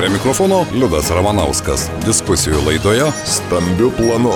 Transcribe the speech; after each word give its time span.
Prie 0.00 0.08
mikrofono 0.10 0.62
Liudas 0.72 1.10
Ramanauskas. 1.12 1.82
Diskusijų 2.06 2.62
laidoje 2.64 3.10
Stambių 3.28 3.90
planų. 3.98 4.32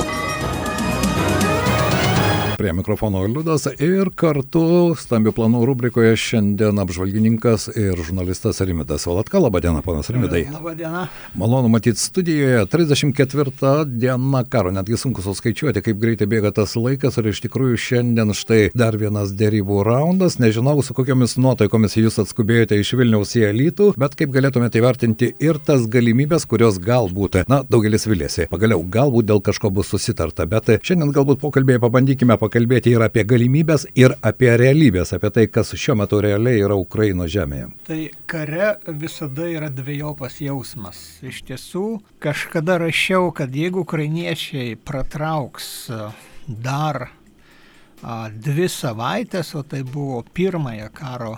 Prie 2.59 2.73
mikrofono 2.73 3.25
Liudas 3.27 3.65
ir 3.83 4.11
kartu 4.15 4.95
stambių 4.99 5.33
planų 5.35 5.63
rubrikoje 5.67 6.13
šiandien 6.21 6.79
apžvalgininkas 6.79 7.67
ir 7.75 7.99
žurnalistas 7.99 8.61
Rimidas 8.63 9.07
Valatka. 9.09 9.41
Labadiena, 9.43 9.83
panas 9.83 10.11
Rimidai. 10.15 10.45
Labadiena. 10.53 11.09
Malonu 11.35 11.73
matyti 11.73 11.99
studijoje. 11.99 12.67
34 12.71 13.85
diena 13.89 14.45
karo, 14.51 14.71
netgi 14.75 14.99
sunku 15.01 15.25
suskaičiuoti, 15.25 15.83
kaip 15.83 15.99
greitai 15.99 16.29
bėga 16.31 16.53
tas 16.55 16.77
laikas 16.79 17.19
ir 17.19 17.33
iš 17.33 17.41
tikrųjų 17.49 17.81
šiandien 17.87 18.31
štai 18.39 18.61
dar 18.77 18.99
vienas 19.01 19.35
dėrybų 19.35 19.81
raundas. 19.89 20.39
Nežinau, 20.39 20.77
su 20.87 20.95
kokiamis 20.95 21.35
nuotaikomis 21.41 21.99
jūs 21.99 22.21
atskubėjote 22.23 22.79
iš 22.79 22.95
Vilniaus 23.01 23.35
į 23.41 23.49
Alytų, 23.51 23.91
bet 23.99 24.15
kaip 24.21 24.31
galėtumėte 24.37 24.79
įvertinti 24.79 25.33
ir 25.43 25.59
tas 25.59 25.89
galimybės, 25.91 26.47
kurios 26.47 26.79
galbūt, 26.79 27.43
na, 27.51 27.65
daugelis 27.67 28.07
vilėsi. 28.07 28.47
Pagaliau, 28.53 28.85
galbūt 28.85 29.33
dėl 29.33 29.43
kažko 29.43 29.75
bus 29.75 29.91
susitarta, 29.91 30.47
bet 30.47 30.71
šiandien 30.87 31.11
galbūt 31.15 31.43
pokalbėje 31.43 31.83
pabandykime 31.83 32.39
pakalbėti 32.45 32.93
ir 32.95 33.05
apie 33.05 33.25
galimybės, 33.29 33.87
ir 33.99 34.15
apie 34.25 34.53
realybės, 34.61 35.15
apie 35.17 35.31
tai, 35.35 35.47
kas 35.53 35.73
šiuo 35.79 35.97
metu 36.03 36.21
realiai 36.25 36.63
yra 36.65 36.77
Ukraino 36.79 37.27
žemėje. 37.31 37.71
Tai 37.89 38.01
kare 38.31 38.71
visada 39.01 39.49
yra 39.51 39.71
dviejopas 39.73 40.41
jausmas. 40.45 41.01
Iš 41.25 41.43
tiesų, 41.51 41.87
kažkada 42.23 42.79
rašiau, 42.85 43.31
kad 43.37 43.55
jeigu 43.55 43.85
ukrainiečiai 43.85 44.77
pratrauks 44.77 45.69
dar 46.47 47.09
a, 47.09 48.29
dvi 48.29 48.69
savaitės, 48.69 49.55
o 49.57 49.65
tai 49.67 49.83
buvo 49.87 50.23
pirmąją 50.37 50.91
karo 50.95 51.37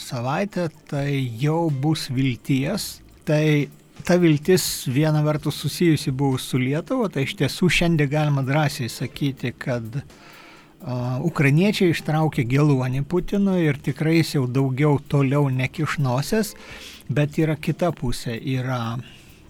savaitę, 0.00 0.68
tai 0.90 1.10
jau 1.40 1.68
bus 1.70 2.08
vilties. 2.10 2.96
Tai 3.28 3.68
ta 4.06 4.16
viltis 4.16 4.86
viena 4.88 5.20
vertus 5.26 5.58
susijusi 5.60 6.14
buvo 6.14 6.38
su 6.40 6.58
Lietuva, 6.60 7.10
tai 7.12 7.26
iš 7.26 7.36
tiesų 7.42 7.68
šiandien 7.80 8.08
galima 8.10 8.44
drąsiai 8.46 8.88
sakyti, 8.88 9.52
kad 9.58 10.00
uh, 10.00 10.08
ukrainiečiai 11.26 11.92
ištraukė 11.92 12.44
geluonį 12.48 13.02
Putinui 13.10 13.64
ir 13.66 13.78
tikrai 13.82 14.18
jis 14.20 14.36
jau 14.36 14.46
daugiau 14.46 14.98
toliau 15.10 15.48
nekišnosias, 15.50 16.54
bet 17.10 17.38
yra 17.38 17.56
kita 17.56 17.90
pusė, 17.92 18.36
yra 18.38 18.98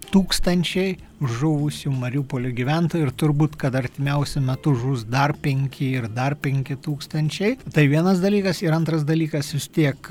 tūkstančiai 0.09 0.97
žuvusių 1.21 1.93
Mariupolio 1.93 2.53
gyventojų 2.57 3.09
ir 3.09 3.13
turbūt, 3.13 3.59
kad 3.61 3.77
artimiausiu 3.77 4.41
metu 4.45 4.73
žus 4.79 5.05
dar 5.05 5.35
penki 5.37 5.91
ir 5.99 6.09
dar 6.09 6.37
penki 6.41 6.79
tūkstančiai. 6.81 7.59
Tai 7.75 7.85
vienas 7.91 8.23
dalykas 8.25 8.63
ir 8.65 8.73
antras 8.73 9.05
dalykas 9.09 9.53
vis 9.53 9.69
tiek 9.69 10.11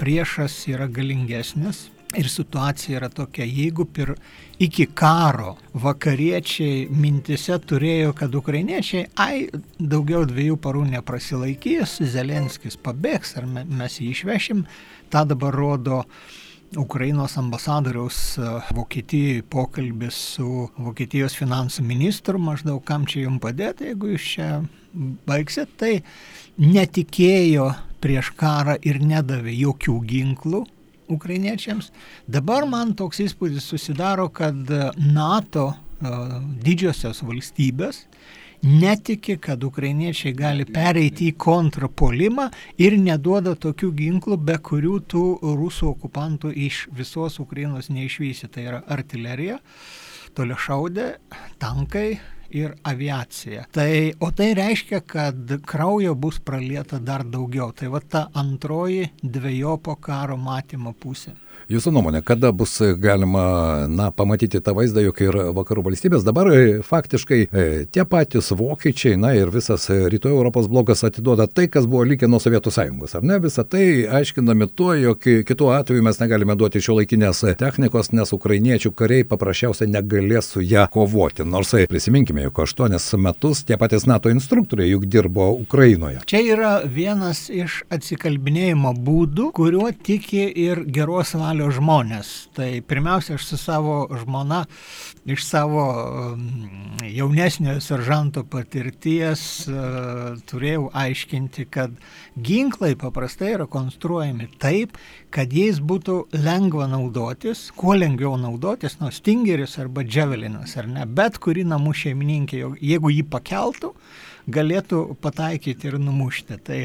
priešas 0.00 0.58
yra 0.68 0.90
galingesnis, 0.92 1.86
Ir 2.18 2.26
situacija 2.26 2.98
yra 2.98 3.08
tokia, 3.14 3.44
jeigu 3.46 3.84
pir, 3.86 4.16
iki 4.58 4.88
karo 4.98 5.52
vakariečiai 5.78 6.88
mintise 6.90 7.54
turėjo, 7.62 8.10
kad 8.18 8.34
ukrainiečiai, 8.34 9.04
ai, 9.14 9.44
daugiau 9.78 10.24
dviejų 10.26 10.56
parų 10.58 10.88
neprasilaikys, 10.90 12.00
Zelenskis 12.10 12.74
pabėgs 12.82 13.36
ar 13.38 13.46
mes 13.46 14.00
jį 14.00 14.08
išvešim, 14.16 14.64
tą 15.12 15.22
dabar 15.30 15.54
rodo 15.54 16.00
Ukrainos 16.82 17.36
ambasadoriaus 17.38 18.18
Vokietijoje 18.74 19.46
pokalbis 19.46 20.18
su 20.34 20.66
Vokietijos 20.82 21.38
finansų 21.38 21.86
ministru, 21.86 22.42
maždaug 22.42 22.82
kam 22.90 23.06
čia 23.06 23.28
jums 23.28 23.42
padėti, 23.46 23.92
jeigu 23.92 24.10
jūs 24.16 24.26
čia 24.34 24.50
baigsit, 25.30 25.78
tai 25.78 25.94
netikėjo 26.58 27.70
prieš 28.02 28.34
karą 28.34 28.80
ir 28.82 28.98
nedavė 28.98 29.54
jokių 29.60 29.98
ginklų 30.10 30.66
ukrainiečiams. 31.10 31.90
Dabar 32.28 32.66
man 32.68 32.94
toks 32.98 33.20
įspūdis 33.26 33.66
susidaro, 33.72 34.28
kad 34.32 34.70
NATO 34.96 35.72
didžiosios 36.64 37.20
valstybės 37.26 38.04
netiki, 38.62 39.38
kad 39.40 39.62
ukrainiečiai 39.64 40.34
gali 40.36 40.66
pereiti 40.68 41.30
į 41.30 41.36
kontrapolimą 41.40 42.50
ir 42.80 42.96
neduoda 43.00 43.54
tokių 43.56 43.92
ginklų, 43.96 44.36
be 44.36 44.58
kurių 44.60 44.98
tų 45.08 45.24
rusų 45.42 45.92
okupantų 45.94 46.52
iš 46.66 46.86
visos 46.96 47.40
Ukrainos 47.40 47.88
neišvysi. 47.92 48.50
Tai 48.52 48.66
yra 48.66 48.82
artilerija, 48.88 49.58
toliašaudė, 50.36 51.14
tankai, 51.60 52.20
ir 52.50 52.74
aviacija. 52.82 53.66
Tai, 53.72 54.12
o 54.20 54.30
tai 54.36 54.52
reiškia, 54.58 55.00
kad 55.06 55.54
kraujo 55.66 56.14
bus 56.14 56.40
pralieta 56.44 56.98
dar 56.98 57.24
daugiau. 57.24 57.72
Tai 57.76 57.92
va 57.94 58.00
ta 58.00 58.26
antroji 58.34 59.10
dviejopo 59.22 59.96
karo 60.02 60.36
matymo 60.40 60.92
pusė. 60.92 61.36
Jūsų 61.70 61.92
nuomonė, 61.94 62.18
kada 62.26 62.48
bus 62.50 62.72
galima 62.98 63.86
na, 63.86 64.08
pamatyti 64.10 64.58
tą 64.58 64.72
vaizdą, 64.74 65.04
jog 65.04 65.20
ir 65.22 65.36
vakarų 65.54 65.84
valstybės 65.86 66.24
dabar 66.26 66.48
e, 66.50 66.62
faktiškai 66.82 67.38
e, 67.46 67.66
tie 67.94 68.02
patys 68.10 68.48
vokiečiai, 68.58 69.14
na 69.20 69.30
ir 69.38 69.52
visas 69.54 69.84
rytų 69.86 70.32
Europos 70.32 70.66
blokas 70.66 71.04
atiduoda 71.06 71.46
tai, 71.46 71.68
kas 71.70 71.86
buvo 71.86 72.02
likę 72.10 72.26
nuo 72.26 72.40
Sovietų 72.42 72.72
sąjungos, 72.74 73.14
ar 73.14 73.22
ne? 73.22 73.38
Visą 73.44 73.62
tai 73.62 73.84
aiškinami 74.18 74.66
tuo, 74.74 74.88
jog 74.98 75.28
kitu 75.46 75.68
atveju 75.70 76.02
mes 76.02 76.18
negalime 76.18 76.56
duoti 76.58 76.82
šio 76.82 76.96
laikinės 76.98 77.44
technikos, 77.60 78.10
nes 78.18 78.34
ukrainiečių 78.34 78.90
kariai 78.98 79.28
paprasčiausiai 79.30 79.92
negalės 79.94 80.50
su 80.56 80.64
ją 80.66 80.88
kovoti. 80.90 81.46
Nors 81.46 81.70
e, 81.78 81.86
prisiminkime, 81.86 82.48
jog 82.48 82.64
aštuonis 82.66 83.06
metus 83.14 83.62
tie 83.68 83.78
patys 83.78 84.08
NATO 84.10 84.34
instruktoriai 84.34 84.90
juk 84.90 85.06
dirbo 85.06 85.52
Ukrainoje. 85.54 86.24
Čia 86.26 86.42
yra 86.56 86.74
vienas 86.82 87.46
iš 87.46 87.84
atsikalbinėjimo 87.94 88.96
būdų, 89.06 89.52
kuriuo 89.54 89.94
tiki 89.94 90.48
ir 90.66 90.82
geros 90.90 91.36
kelio 91.40 91.70
žmonės. 91.72 92.30
Tai 92.54 92.68
pirmiausia, 92.86 93.36
aš 93.38 93.46
su 93.48 93.58
savo 93.58 94.04
žmona 94.22 94.64
iš 95.30 95.44
savo 95.46 95.84
um, 96.34 96.44
jaunesniojo 97.04 97.80
seržanto 97.84 98.44
patirties 98.48 99.42
uh, 99.68 100.38
turėjau 100.50 100.88
aiškinti, 100.96 101.66
kad 101.72 101.94
ginklai 102.36 102.92
paprastai 102.98 103.54
yra 103.56 103.66
konstruojami 103.70 104.48
taip, 104.62 104.96
kad 105.34 105.52
jais 105.52 105.80
būtų 105.80 106.20
lengva 106.44 106.88
naudotis, 106.90 107.68
kuo 107.76 107.96
lengviau 107.98 108.36
naudotis, 108.40 108.98
nuo 109.00 109.10
stingeris 109.14 109.78
arba 109.82 110.04
dževelinas, 110.06 110.76
ar 110.80 110.88
ne, 110.90 111.06
bet 111.06 111.38
kuri 111.42 111.66
namų 111.68 111.94
šeimininkė, 112.04 112.64
jeigu 112.80 113.12
jį 113.16 113.26
pakeltų, 113.32 113.94
galėtų 114.50 115.04
pataikyti 115.22 115.90
ir 115.90 116.00
numušti. 116.00 116.58
Tai 116.64 116.80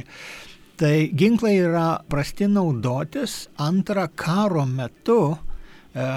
Tai 0.76 1.10
ginklai 1.16 1.54
yra 1.64 2.02
prasti 2.12 2.50
naudotis, 2.52 3.46
antra 3.64 4.10
karo 4.12 4.66
metu, 4.68 5.38
e, 5.96 6.08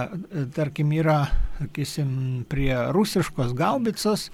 tarkim, 0.54 0.90
yra, 0.98 1.20
sakysim, 1.60 2.08
prie 2.50 2.74
rusiškos 2.90 3.54
gaubicos 3.54 4.30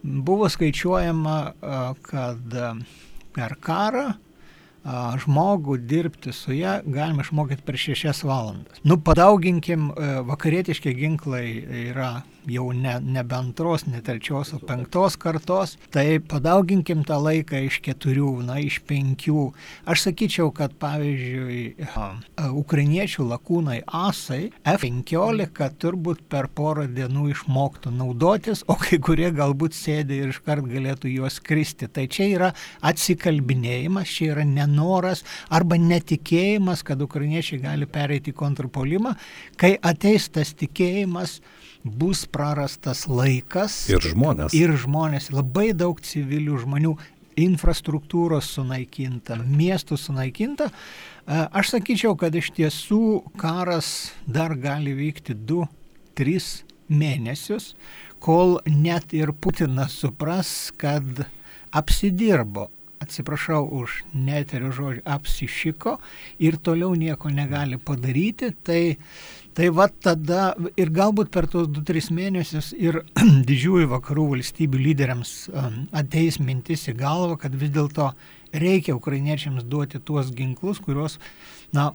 buvo 0.00 0.48
skaičiuojama, 0.48 1.36
e, 1.52 1.82
kad 2.08 2.56
per 3.36 3.58
karą 3.60 4.14
žmogų 5.20 5.80
dirbti 5.82 6.32
su 6.32 6.54
ją 6.54 6.78
galima 6.86 7.24
išmokyti 7.24 7.64
per 7.66 7.76
šešias 7.76 8.22
valandas. 8.24 8.80
Nu, 8.84 8.96
padauginkim, 9.02 9.90
e, 9.90 10.10
vakarietiški 10.28 10.94
ginklai 10.94 11.48
yra 11.90 12.22
jau 12.50 12.70
ne, 12.74 12.96
nebe 13.02 13.36
antros, 13.36 13.86
ne 13.90 14.00
trečios, 14.04 14.52
o 14.54 14.60
penktos 14.62 15.16
kartos, 15.20 15.76
tai 15.94 16.18
padauginkim 16.22 17.04
tą 17.06 17.18
laiką 17.22 17.62
iš 17.66 17.80
keturių, 17.84 18.30
na, 18.46 18.58
iš 18.62 18.78
penkių. 18.86 19.48
Aš 19.88 20.06
sakyčiau, 20.08 20.52
kad 20.54 20.76
pavyzdžiui, 20.80 21.86
ukrainiečių 22.62 23.26
lakūnai 23.32 23.80
asai 23.86 24.50
F-15 24.76 25.72
turbūt 25.82 26.22
per 26.30 26.48
porą 26.54 26.86
dienų 26.90 27.30
išmoktų 27.34 27.92
naudotis, 27.96 28.64
o 28.70 28.78
kai 28.80 29.00
kurie 29.02 29.30
galbūt 29.34 29.76
sėdė 29.76 30.22
ir 30.22 30.34
iškart 30.34 30.66
galėtų 30.70 31.12
juos 31.12 31.40
kristi. 31.44 31.88
Tai 31.90 32.06
čia 32.12 32.30
yra 32.30 32.52
atsikalbinėjimas, 32.86 34.10
čia 34.10 34.32
yra 34.34 34.46
nenoras 34.48 35.24
arba 35.50 35.78
netikėjimas, 35.80 36.84
kad 36.86 37.02
ukrainiečiai 37.02 37.62
gali 37.62 37.88
pereiti 37.90 38.32
į 38.32 38.38
kontrpolimą. 38.38 39.16
Kai 39.60 39.76
ateis 39.82 40.28
tas 40.32 40.52
tikėjimas, 40.58 41.40
bus 41.86 42.24
prarastas 42.26 43.06
laikas. 43.08 43.84
Ir 43.92 44.02
žmonės. 44.02 44.56
Ir 44.56 44.74
žmonės, 44.80 45.30
labai 45.34 45.70
daug 45.76 46.00
civilių 46.02 46.60
žmonių, 46.64 46.94
infrastruktūros 47.36 48.48
sunaikinta, 48.56 49.36
miestų 49.44 49.98
sunaikinta. 50.00 50.70
Aš 51.26 51.74
sakyčiau, 51.74 52.14
kad 52.18 52.34
iš 52.38 52.52
tiesų 52.56 53.02
karas 53.40 54.12
dar 54.26 54.54
gali 54.58 54.94
vykti 54.96 55.36
2-3 55.36 56.62
mėnesius, 56.88 57.74
kol 58.22 58.58
net 58.70 59.12
ir 59.14 59.34
Putinas 59.34 59.98
supras, 60.00 60.72
kad 60.78 61.26
apsidirbo 61.76 62.70
atsiprašau 63.02 63.66
už 63.82 64.02
neterio 64.14 64.72
žodžių, 64.74 65.02
apsišiko 65.04 65.96
ir 66.42 66.56
toliau 66.56 66.94
nieko 66.96 67.30
negali 67.32 67.78
padaryti, 67.78 68.52
tai 68.64 68.96
Tai 69.56 69.70
va 69.72 69.86
tada 69.88 70.50
ir 70.76 70.90
galbūt 70.92 71.30
per 71.32 71.46
tos 71.48 71.70
2-3 71.72 72.10
mėnesius 72.12 72.74
ir 72.76 72.98
didžiųjų 73.48 73.86
vakarų 73.94 74.26
valstybių 74.34 74.82
lyderiams 74.82 75.30
um, 75.48 75.78
ateis 75.96 76.36
mintis 76.44 76.84
į 76.92 76.98
galvą, 76.98 77.38
kad 77.40 77.56
vis 77.56 77.72
dėlto 77.72 78.10
reikia 78.52 78.96
ukrainiečiams 78.98 79.64
duoti 79.64 80.02
tuos 80.04 80.28
ginklus, 80.36 80.82
kuriuos, 80.84 81.16
na, 81.72 81.94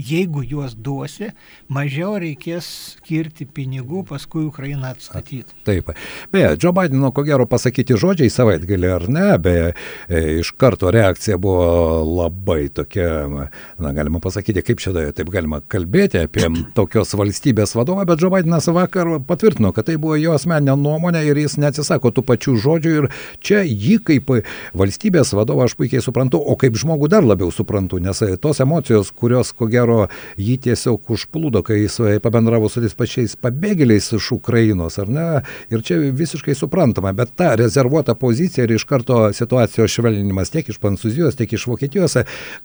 jeigu 0.00 0.42
juos 0.46 0.74
duosi, 0.76 1.30
mažiau 1.72 2.16
reikės 2.20 2.66
skirti 2.96 3.46
pinigų 3.46 4.04
paskui 4.08 4.46
Ukrainą 4.48 4.92
atstatyti. 4.94 5.54
Taip. 5.66 5.92
Beje, 6.32 6.54
Joe 6.60 6.72
Bideno, 6.76 7.12
ko 7.14 7.24
gero, 7.26 7.46
pasakyti 7.50 7.98
žodžiai 8.00 8.32
savaitgalį 8.32 8.90
ar 8.94 9.06
ne, 9.12 9.26
beje, 9.42 9.72
e, 10.08 10.22
iš 10.40 10.52
karto 10.60 10.90
reakcija 10.94 11.38
buvo 11.40 12.02
labai 12.06 12.68
tokia, 12.74 13.08
na, 13.30 13.92
galima 13.96 14.22
pasakyti, 14.22 14.64
kaip 14.66 14.82
čia 14.82 14.94
taip 15.16 15.32
galima 15.32 15.60
kalbėti 15.70 16.24
apie 16.24 16.46
tokios 16.76 17.14
valstybės 17.18 17.74
vadovą, 17.78 18.06
bet 18.08 18.22
Joe 18.22 18.32
Bidenas 18.34 18.70
vakar 18.72 19.16
patvirtino, 19.26 19.74
kad 19.76 19.88
tai 19.90 19.98
buvo 20.00 20.18
jo 20.20 20.34
asmeninė 20.36 20.76
nuomonė 20.80 21.24
ir 21.28 21.42
jis 21.42 21.58
neatsisako 21.60 22.12
tų 22.14 22.26
pačių 22.30 22.56
žodžių 22.64 22.94
ir 23.00 23.10
čia 23.42 23.62
jį 23.66 23.98
kaip 24.06 24.34
valstybės 24.76 25.34
vadovą 25.36 25.66
aš 25.66 25.76
puikiai 25.78 26.02
suprantu, 26.04 26.40
o 26.40 26.56
kaip 26.60 26.78
žmogų 26.78 27.10
dar 27.12 27.26
labiau 27.26 27.50
suprantu, 27.54 28.00
nes 28.02 28.22
tos 28.42 28.60
emocijos, 28.62 29.10
kurios, 29.10 29.52
ko 29.56 29.68
gero, 29.70 29.89
jį 30.40 30.56
tiesiog 30.66 31.10
užplūdo, 31.14 31.62
kai 31.66 31.82
jis 31.82 31.98
pabendravo 32.24 32.68
su 32.70 32.82
tais 32.82 32.96
pačiais 32.96 33.36
pabėgėliais 33.40 34.10
iš 34.16 34.30
Ukrainos, 34.36 34.98
ar 35.02 35.10
ne? 35.12 35.26
Ir 35.72 35.84
čia 35.86 35.98
visiškai 36.16 36.54
suprantama, 36.58 37.12
bet 37.16 37.34
ta 37.38 37.52
rezervuota 37.58 38.14
pozicija 38.18 38.66
ir 38.66 38.76
iš 38.76 38.86
karto 38.88 39.22
situacijos 39.36 39.92
švelninimas 39.94 40.52
tiek 40.52 40.68
iš 40.70 40.80
Prancūzijos, 40.82 41.38
tiek 41.38 41.52
iš 41.56 41.66
Vokietijos, 41.70 42.18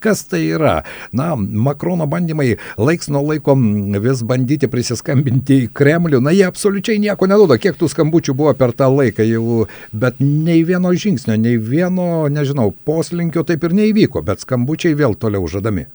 kas 0.04 0.26
tai 0.30 0.44
yra? 0.56 0.78
Na, 1.16 1.34
Makrono 1.36 2.08
bandymai 2.10 2.56
laiks 2.78 3.10
nuo 3.14 3.24
laiko 3.30 3.56
vis 4.04 4.24
bandyti 4.28 4.70
prisiskambinti 4.72 5.62
į 5.66 5.72
Kremlių, 5.76 6.22
na, 6.24 6.34
jie 6.36 6.46
absoliučiai 6.48 7.02
nieko 7.04 7.30
neduoda, 7.30 7.60
kiek 7.62 7.78
tų 7.80 7.90
skambučių 7.92 8.38
buvo 8.38 8.56
per 8.58 8.76
tą 8.78 8.90
laiką 8.92 9.26
jau, 9.28 9.66
bet 9.94 10.22
nei 10.24 10.64
vieno 10.68 10.94
žingsnio, 10.94 11.38
nei 11.42 11.60
vieno, 11.62 12.26
nežinau, 12.32 12.72
poslinkio 12.88 13.46
taip 13.48 13.68
ir 13.68 13.78
neįvyko, 13.82 14.24
bet 14.26 14.44
skambučiai 14.46 14.98
vėl 14.98 15.18
toliau 15.20 15.48
žadami. 15.52 15.88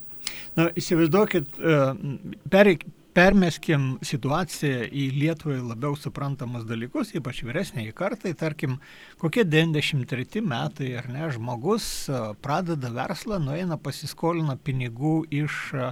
Na, 0.60 0.66
įsivaizduokit, 0.76 1.56
e, 1.56 1.76
pereik, 2.52 2.82
permeskim 3.16 3.94
situaciją 4.06 4.84
į 4.86 5.06
Lietuvai 5.16 5.58
labiau 5.58 5.96
suprantamus 5.98 6.66
dalykus, 6.68 7.14
ypač 7.18 7.40
vyresniai 7.46 7.94
kartai, 7.96 8.34
tarkim, 8.38 8.76
kokie 9.20 9.44
93 9.48 10.42
metai 10.46 10.92
ar 11.00 11.08
ne, 11.10 11.24
žmogus 11.34 11.86
e, 12.08 12.20
pradeda 12.44 12.92
verslą, 12.94 13.40
nueina 13.42 13.80
pasiskolina 13.80 14.58
pinigų 14.60 15.22
iš 15.40 15.58
e, 15.74 15.88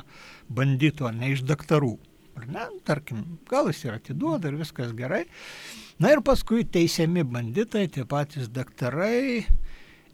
banditų, 0.60 1.08
ar 1.10 1.16
ne 1.18 1.32
iš 1.34 1.46
daktarų. 1.48 1.96
Ar 2.38 2.46
ne, 2.54 2.68
tarkim, 2.86 3.24
gal 3.50 3.72
jis 3.72 3.86
ir 3.88 3.96
atiduoda 3.96 4.52
ir 4.52 4.60
viskas 4.60 4.92
gerai. 4.94 5.24
Na 5.98 6.12
ir 6.14 6.22
paskui 6.22 6.62
teisiami 6.62 7.24
banditai, 7.26 7.88
tie 7.90 8.04
patys 8.06 8.52
daktarai, 8.54 9.48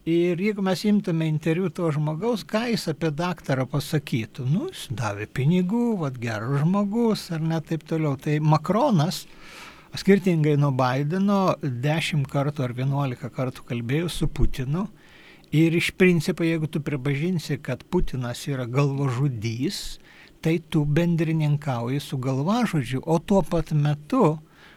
Ir 0.04 0.36
jeigu 0.36 0.60
mes 0.60 0.82
imtume 0.84 1.24
interviu 1.24 1.70
to 1.72 1.88
žmogaus, 1.88 2.42
ką 2.44 2.66
jis 2.68 2.90
apie 2.92 3.08
daktarą 3.08 3.64
pasakytų, 3.72 4.44
nu, 4.44 4.66
jis 4.68 4.90
davė 4.92 5.24
pinigų, 5.32 5.94
vad 6.02 6.18
geras 6.20 6.60
žmogus 6.60 7.22
ar 7.32 7.40
net 7.40 7.70
taip 7.70 7.86
toliau. 7.88 8.18
Tai 8.20 8.34
Makronas, 8.44 9.22
skirtingai 9.96 10.58
nuo 10.60 10.74
Bideno, 10.76 11.56
10 11.64 12.28
kartų 12.28 12.66
ar 12.66 12.76
11 12.76 13.32
kartų 13.32 13.64
kalbėjo 13.70 14.12
su 14.12 14.28
Putinu. 14.28 14.90
Ir 15.56 15.72
iš 15.72 15.94
principo, 15.96 16.44
jeigu 16.44 16.68
tu 16.68 16.84
pripažinsi, 16.84 17.56
kad 17.64 17.88
Putinas 17.88 18.44
yra 18.44 18.68
galvažudys, 18.68 20.02
tai 20.44 20.58
tu 20.68 20.84
bendrininkauji 20.84 22.04
su 22.04 22.20
galvažudžiu, 22.20 23.00
o 23.08 23.16
tuo 23.24 23.40
pat 23.40 23.72
metu 23.72 24.34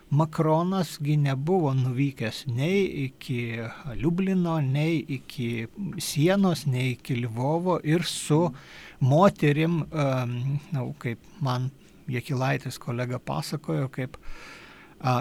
Makronasgi 0.09 1.17
nebuvo 1.19 1.73
nuvykęs 1.73 2.45
nei 2.47 2.85
iki 3.05 3.59
Liublino, 3.95 4.59
nei 4.61 5.01
iki 5.07 5.67
sienos, 5.99 6.65
nei 6.65 6.93
iki 6.93 7.17
Lvovo 7.25 7.79
ir 7.83 8.05
su 8.07 8.45
moterim, 8.99 9.81
na, 9.91 10.85
kaip 10.99 11.19
man 11.43 11.69
Jekilaitis 12.07 12.79
kolega 12.79 13.19
pasakojo, 13.19 13.89
kaip 13.91 14.15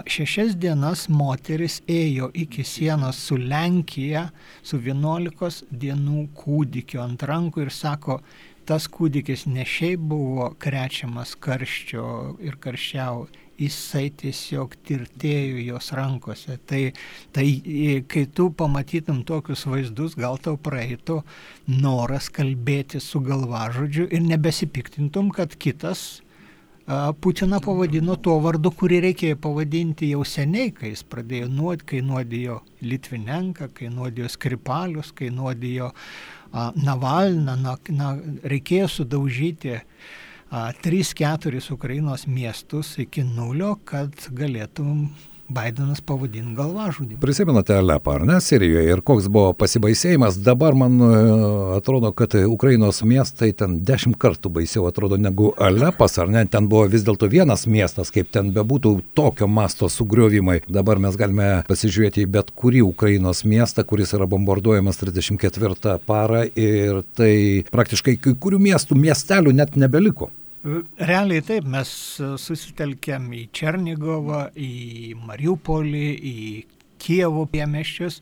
šešias 0.07 0.55
dienas 0.55 1.09
moteris 1.11 1.81
ėjo 1.87 2.31
iki 2.33 2.63
sienos 2.63 3.19
su 3.27 3.35
Lenkija 3.37 4.29
su 4.63 4.79
11 4.79 5.67
dienų 5.71 6.29
kūdikiu 6.37 7.03
ant 7.03 7.27
rankų 7.27 7.67
ir 7.67 7.73
sako, 7.75 8.21
tas 8.65 8.87
kūdikis 8.87 9.45
ne 9.51 9.67
šiaip 9.67 9.99
buvo 9.99 10.49
krečiamas 10.59 11.35
karščio 11.35 12.37
ir 12.39 12.55
karščiau 12.55 13.27
jisai 13.57 14.09
tiesiog 14.21 14.75
tirtėjo 14.87 15.63
jos 15.65 15.91
rankose. 15.97 16.57
Tai, 16.69 16.83
tai 17.35 17.47
kai 18.09 18.25
tu 18.33 18.49
pamatytum 18.53 19.23
tokius 19.27 19.65
vaizdus, 19.69 20.17
gal 20.19 20.39
tau 20.41 20.57
praeitų 20.61 21.21
noras 21.71 22.29
kalbėti 22.33 23.01
su 23.03 23.21
galvažodžiu 23.25 24.07
ir 24.11 24.23
nebesipiktintum, 24.27 25.33
kad 25.35 25.57
kitas 25.57 26.23
Putiną 26.87 27.57
pavadino 27.59 28.13
tuo 28.23 28.37
vardu, 28.39 28.69
kurį 28.71 29.01
reikėjo 29.03 29.35
pavadinti 29.43 30.07
jau 30.13 30.21
seniai, 30.23 30.69
kai 30.71 30.93
jis 30.93 31.01
pradėjo 31.03 31.49
nuodyti, 31.51 31.87
kai 31.89 31.99
nuodijo 31.99 32.61
Litvinenką, 32.79 33.67
kai 33.75 33.89
nuodijo 33.91 34.29
Skripalius, 34.31 35.09
kai 35.11 35.27
nuodijo 35.27 35.89
Navalną, 36.79 37.57
na, 37.59 37.73
na, 37.91 38.13
reikėjo 38.47 38.87
sudaužyti 38.93 39.73
uh, 39.75 39.83
3-4 40.51 41.71
Ukrainos 41.71 42.27
miestus 42.27 42.93
iki 43.03 43.23
nulio, 43.23 43.75
kad 43.85 44.29
galėtum 44.31 45.09
Bidenas 45.47 46.01
pavadinti 46.03 46.57
galvažudį. 46.57 47.17
Prisimenate 47.23 47.77
Alepą, 47.79 48.17
ar 48.17 48.25
ne, 48.27 48.35
Sirijoje 48.43 48.91
ir 48.91 48.99
koks 49.07 49.29
buvo 49.31 49.53
pasibaisėjimas. 49.55 50.41
Dabar 50.43 50.75
man 50.75 50.97
e, 50.99 51.11
atrodo, 51.77 52.11
kad 52.11 52.35
Ukrainos 52.41 52.99
miestai 53.07 53.53
ten 53.55 53.77
dešimt 53.87 54.17
kartų 54.19 54.51
baisiau 54.57 54.89
atrodo 54.89 55.15
negu 55.15 55.53
Alepas, 55.63 56.17
ar 56.19 56.27
ne? 56.33 56.43
Ten 56.51 56.67
buvo 56.67 56.89
vis 56.91 57.05
dėlto 57.07 57.29
vienas 57.31 57.63
miestas, 57.63 58.11
kaip 58.11 58.27
ten 58.35 58.51
bebūtų 58.55 58.91
tokio 59.15 59.47
masto 59.47 59.87
sugriovimai. 59.91 60.59
Dabar 60.67 60.99
mes 60.99 61.15
galime 61.19 61.47
pasižiūrėti 61.69 62.25
į 62.25 62.31
bet 62.35 62.51
kurį 62.51 62.83
Ukrainos 62.89 63.45
miestą, 63.47 63.87
kuris 63.87 64.11
yra 64.17 64.27
bombarduojamas 64.27 64.99
34 64.99 65.95
parą 66.03 66.43
ir 66.59 67.05
tai 67.15 67.63
praktiškai 67.71 68.17
kai 68.19 68.35
kurių 68.35 68.59
miestų, 68.67 68.99
miestelių 68.99 69.55
net 69.55 69.79
nebeliko. 69.79 70.27
Realiai 70.65 71.43
taip, 71.45 71.67
mes 71.69 71.89
susitelkėm 72.41 73.29
į 73.37 73.43
Černigovą, 73.55 74.47
į 74.57 75.13
Mariupolį, 75.21 76.07
į 76.17 76.37
Kievo 76.97 77.43
piemeščius, 77.45 78.17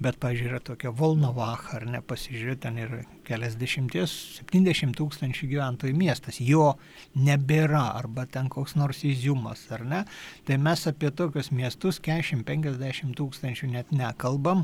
bet, 0.00 0.16
pažiūrėjau, 0.22 0.60
tokia 0.70 0.92
Volnovach, 0.94 1.64
ar 1.74 1.82
ne, 1.90 1.98
pasižiūrėjau, 2.06 2.60
ten 2.62 2.78
yra 2.80 3.00
keliasdešimties, 3.26 4.14
70 4.38 4.94
tūkstančių 4.96 5.48
gyventojų 5.50 5.96
miestas, 5.98 6.38
jo 6.40 6.76
nebėra, 7.18 7.82
arba 7.98 8.28
ten 8.30 8.48
koks 8.52 8.76
nors 8.78 9.02
įziumas, 9.04 9.66
ar 9.74 9.84
ne, 9.90 10.04
tai 10.46 10.60
mes 10.62 10.86
apie 10.88 11.10
tokius 11.10 11.50
miestus 11.50 11.98
40-50 12.06 13.18
tūkstančių 13.18 13.74
net 13.74 13.92
nekalbam, 13.92 14.62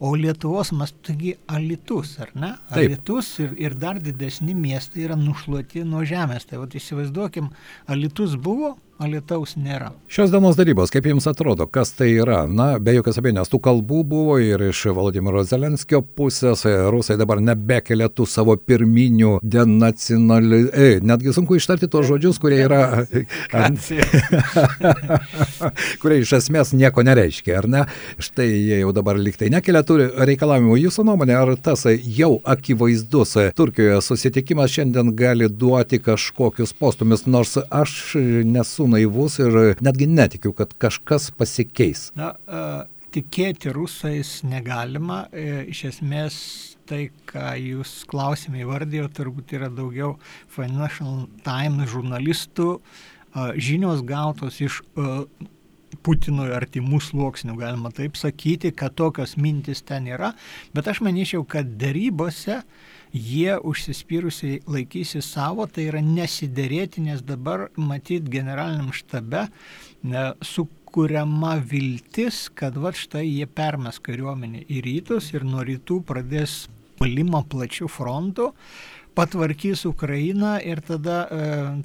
O 0.00 0.14
Lietuvos 0.18 0.72
mastu 0.74 1.10
taigi 1.10 1.34
Alitus, 1.46 2.16
ar 2.20 2.32
ne? 2.34 2.52
Taip. 2.70 2.88
Alitus 2.90 3.30
ir, 3.42 3.52
ir 3.60 3.76
dar 3.78 4.00
didesni 4.02 4.54
miestai 4.58 5.04
yra 5.06 5.18
nušluoti 5.18 5.84
nuo 5.86 6.02
žemės. 6.08 6.48
Tai 6.50 6.62
vad 6.64 6.74
įsivaizduokim, 6.74 7.50
Alitus 7.90 8.34
buvo, 8.40 8.74
Alitaus 9.02 9.56
nėra. 9.58 9.88
Šios 10.06 10.30
dienos 10.30 10.54
darybos, 10.54 10.92
kaip 10.94 11.08
jums 11.08 11.24
atrodo, 11.26 11.66
kas 11.66 11.90
tai 11.98 12.12
yra? 12.14 12.44
Na, 12.46 12.78
be 12.78 12.92
jokios 12.94 13.16
abejonės, 13.18 13.48
tų 13.50 13.58
kalbų 13.64 14.04
buvo 14.06 14.36
ir 14.38 14.62
iš 14.68 14.84
Vladimiro 14.94 15.42
Zelenskio 15.42 15.98
pusės, 16.04 16.62
rusai 16.94 17.16
dabar 17.18 17.42
nebekelia 17.42 18.06
tų 18.06 18.26
savo 18.30 18.54
pirminių 18.54 19.40
denacionali... 19.42 20.60
E, 20.70 21.00
netgi 21.02 21.34
sunku 21.34 21.58
ištarti 21.58 21.88
tos 21.90 22.06
žodžius, 22.06 22.38
kurie 22.42 22.60
yra... 22.68 22.82
kurie 26.04 26.20
iš 26.22 26.36
esmės 26.38 26.70
nieko 26.78 27.02
nereiškia, 27.02 27.58
ar 27.64 27.68
ne? 27.70 27.82
Štai 28.22 28.46
jie 28.46 28.78
jau 28.84 28.94
dabar 28.94 29.18
liktai 29.18 29.50
nekelia 29.50 29.82
turi 29.86 30.06
reikalavimų. 30.30 30.78
Jūsų 30.84 31.08
nuomonė, 31.10 31.34
ar 31.40 31.54
tas 31.58 31.82
jau 31.90 32.38
akivaizdus 32.54 33.34
Turkijoje 33.58 33.98
susitikimas 34.06 34.78
šiandien 34.78 35.10
gali 35.18 35.50
duoti 35.50 35.98
kažkokius 35.98 36.76
postumis, 36.78 37.26
nors 37.26 37.58
aš 37.74 37.98
nesu 38.46 38.83
esu 38.84 38.90
naivus 38.90 39.38
ir 39.38 39.76
netgi 39.80 40.06
netikiu, 40.06 40.52
kad 40.52 40.74
kažkas 40.78 41.32
pasikeis. 41.36 42.12
Na, 42.16 42.34
uh, 42.46 42.86
tikėti 43.12 43.72
rusais 43.72 44.42
negalima. 44.44 45.28
E, 45.32 45.64
iš 45.70 45.84
esmės 45.92 46.76
tai, 46.86 47.10
ką 47.26 47.54
jūs 47.56 48.04
klausime 48.06 48.60
įvardėjo, 48.64 49.08
turbūt 49.14 49.54
yra 49.54 49.70
daugiau 49.70 50.18
Financial 50.48 51.26
Times 51.44 51.90
žurnalistų 51.90 52.68
uh, 52.76 53.54
žinios 53.56 54.02
gautos 54.04 54.60
iš 54.60 54.82
uh, 54.96 55.24
Putinui 56.02 56.50
artimų 56.50 56.98
sluoksnių, 57.00 57.54
galima 57.54 57.92
taip 57.94 58.16
sakyti, 58.18 58.72
kad 58.74 58.96
tokios 58.98 59.36
mintis 59.38 59.80
ten 59.86 60.08
yra, 60.10 60.32
bet 60.74 60.88
aš 60.90 61.00
manyčiau, 61.06 61.44
kad 61.46 61.78
darybose 61.78 62.64
jie 63.14 63.54
užsispyrusiai 63.62 64.60
laikysi 64.66 65.22
savo, 65.22 65.66
tai 65.70 65.88
yra 65.90 66.02
nesiderėti, 66.02 67.04
nes 67.06 67.22
dabar 67.22 67.68
matyt 67.78 68.26
generaliniam 68.30 68.90
štabe 68.94 69.46
ne, 70.02 70.24
sukuriama 70.42 71.54
viltis, 71.62 72.48
kad 72.58 72.76
va 72.80 72.90
štai 72.94 73.24
jie 73.28 73.46
permes 73.46 74.00
kariuomenį 74.02 74.66
į 74.66 74.82
rytus 74.88 75.30
ir 75.34 75.46
nuo 75.46 75.62
rytų 75.66 76.02
pradės 76.08 76.64
palimą 76.98 77.44
plačių 77.50 77.88
frontų 77.90 78.50
patvarkys 79.14 79.84
Ukrainą 79.86 80.56
ir 80.66 80.80
tada, 80.82 81.28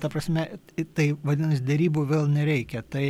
ta 0.01 0.09
prasme, 0.09 0.47
tai 0.97 1.11
vadinasi, 1.13 1.61
dėrybų 1.65 2.05
vėl 2.09 2.25
nereikia. 2.31 2.81
Tai 2.81 3.03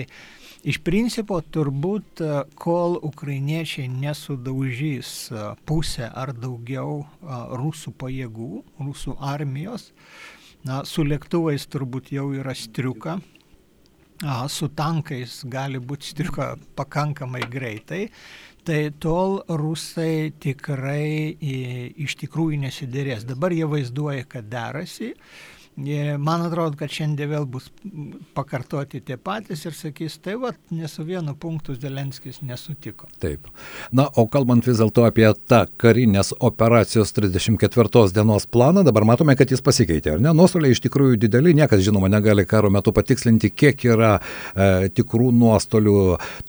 iš 0.63 0.79
principo 0.83 1.39
turbūt, 1.41 2.21
kol 2.59 2.97
ukrainiečiai 3.05 3.87
nesudaužys 3.91 5.31
pusę 5.67 6.09
ar 6.09 6.33
daugiau 6.35 7.05
rusų 7.59 7.93
pajėgų, 7.99 8.63
rusų 8.83 9.15
armijos, 9.19 9.89
na, 10.67 10.83
su 10.83 11.05
lėktuvais 11.07 11.67
turbūt 11.71 12.11
jau 12.15 12.29
yra 12.35 12.55
striuka, 12.57 13.19
su 14.51 14.67
tankais 14.75 15.41
gali 15.47 15.79
būti 15.79 16.11
striuka 16.11 16.51
pakankamai 16.75 17.45
greitai, 17.47 18.09
tai 18.67 18.89
tol 18.99 19.39
rusai 19.47 20.33
tikrai 20.43 21.37
iš 21.39 22.17
tikrųjų 22.19 22.59
nesidėrės. 22.65 23.23
Dabar 23.25 23.55
jie 23.55 23.63
vaizduoja, 23.65 24.27
kad 24.27 24.51
derasi, 24.51 25.13
Man 26.19 26.43
atrodo, 26.43 26.75
kad 26.79 26.91
šiandien 26.91 27.29
vėl 27.31 27.45
bus 27.47 27.69
pakartoti 28.35 28.99
tie 29.05 29.15
patys 29.21 29.63
ir 29.67 29.75
sakys, 29.77 30.17
tai 30.23 30.35
va, 30.41 30.51
ne 30.75 30.89
su 30.91 31.05
vienu 31.07 31.35
punktu 31.39 31.75
Zelenskis 31.79 32.41
nesutiko. 32.43 33.07
Taip. 33.23 33.47
Na, 33.95 34.09
o 34.19 34.25
kalbant 34.31 34.67
vis 34.67 34.81
dėlto 34.81 35.05
apie 35.07 35.29
tą 35.47 35.61
karinės 35.79 36.33
operacijos 36.35 37.13
34 37.15 38.11
dienos 38.15 38.47
planą, 38.51 38.83
dabar 38.87 39.07
matome, 39.07 39.37
kad 39.39 39.51
jis 39.51 39.63
pasikeitė, 39.63 40.17
ar 40.17 40.23
ne? 40.23 40.33
Nuostoliai 40.35 40.75
iš 40.75 40.83
tikrųjų 40.83 41.21
dideli, 41.23 41.55
niekas 41.55 41.85
žinoma 41.85 42.11
negali 42.11 42.43
karo 42.49 42.71
metu 42.73 42.91
patikslinti, 42.95 43.53
kiek 43.55 43.85
yra 43.87 44.17
e, 44.19 44.89
tikrų 44.91 45.31
nuostolių 45.39 45.99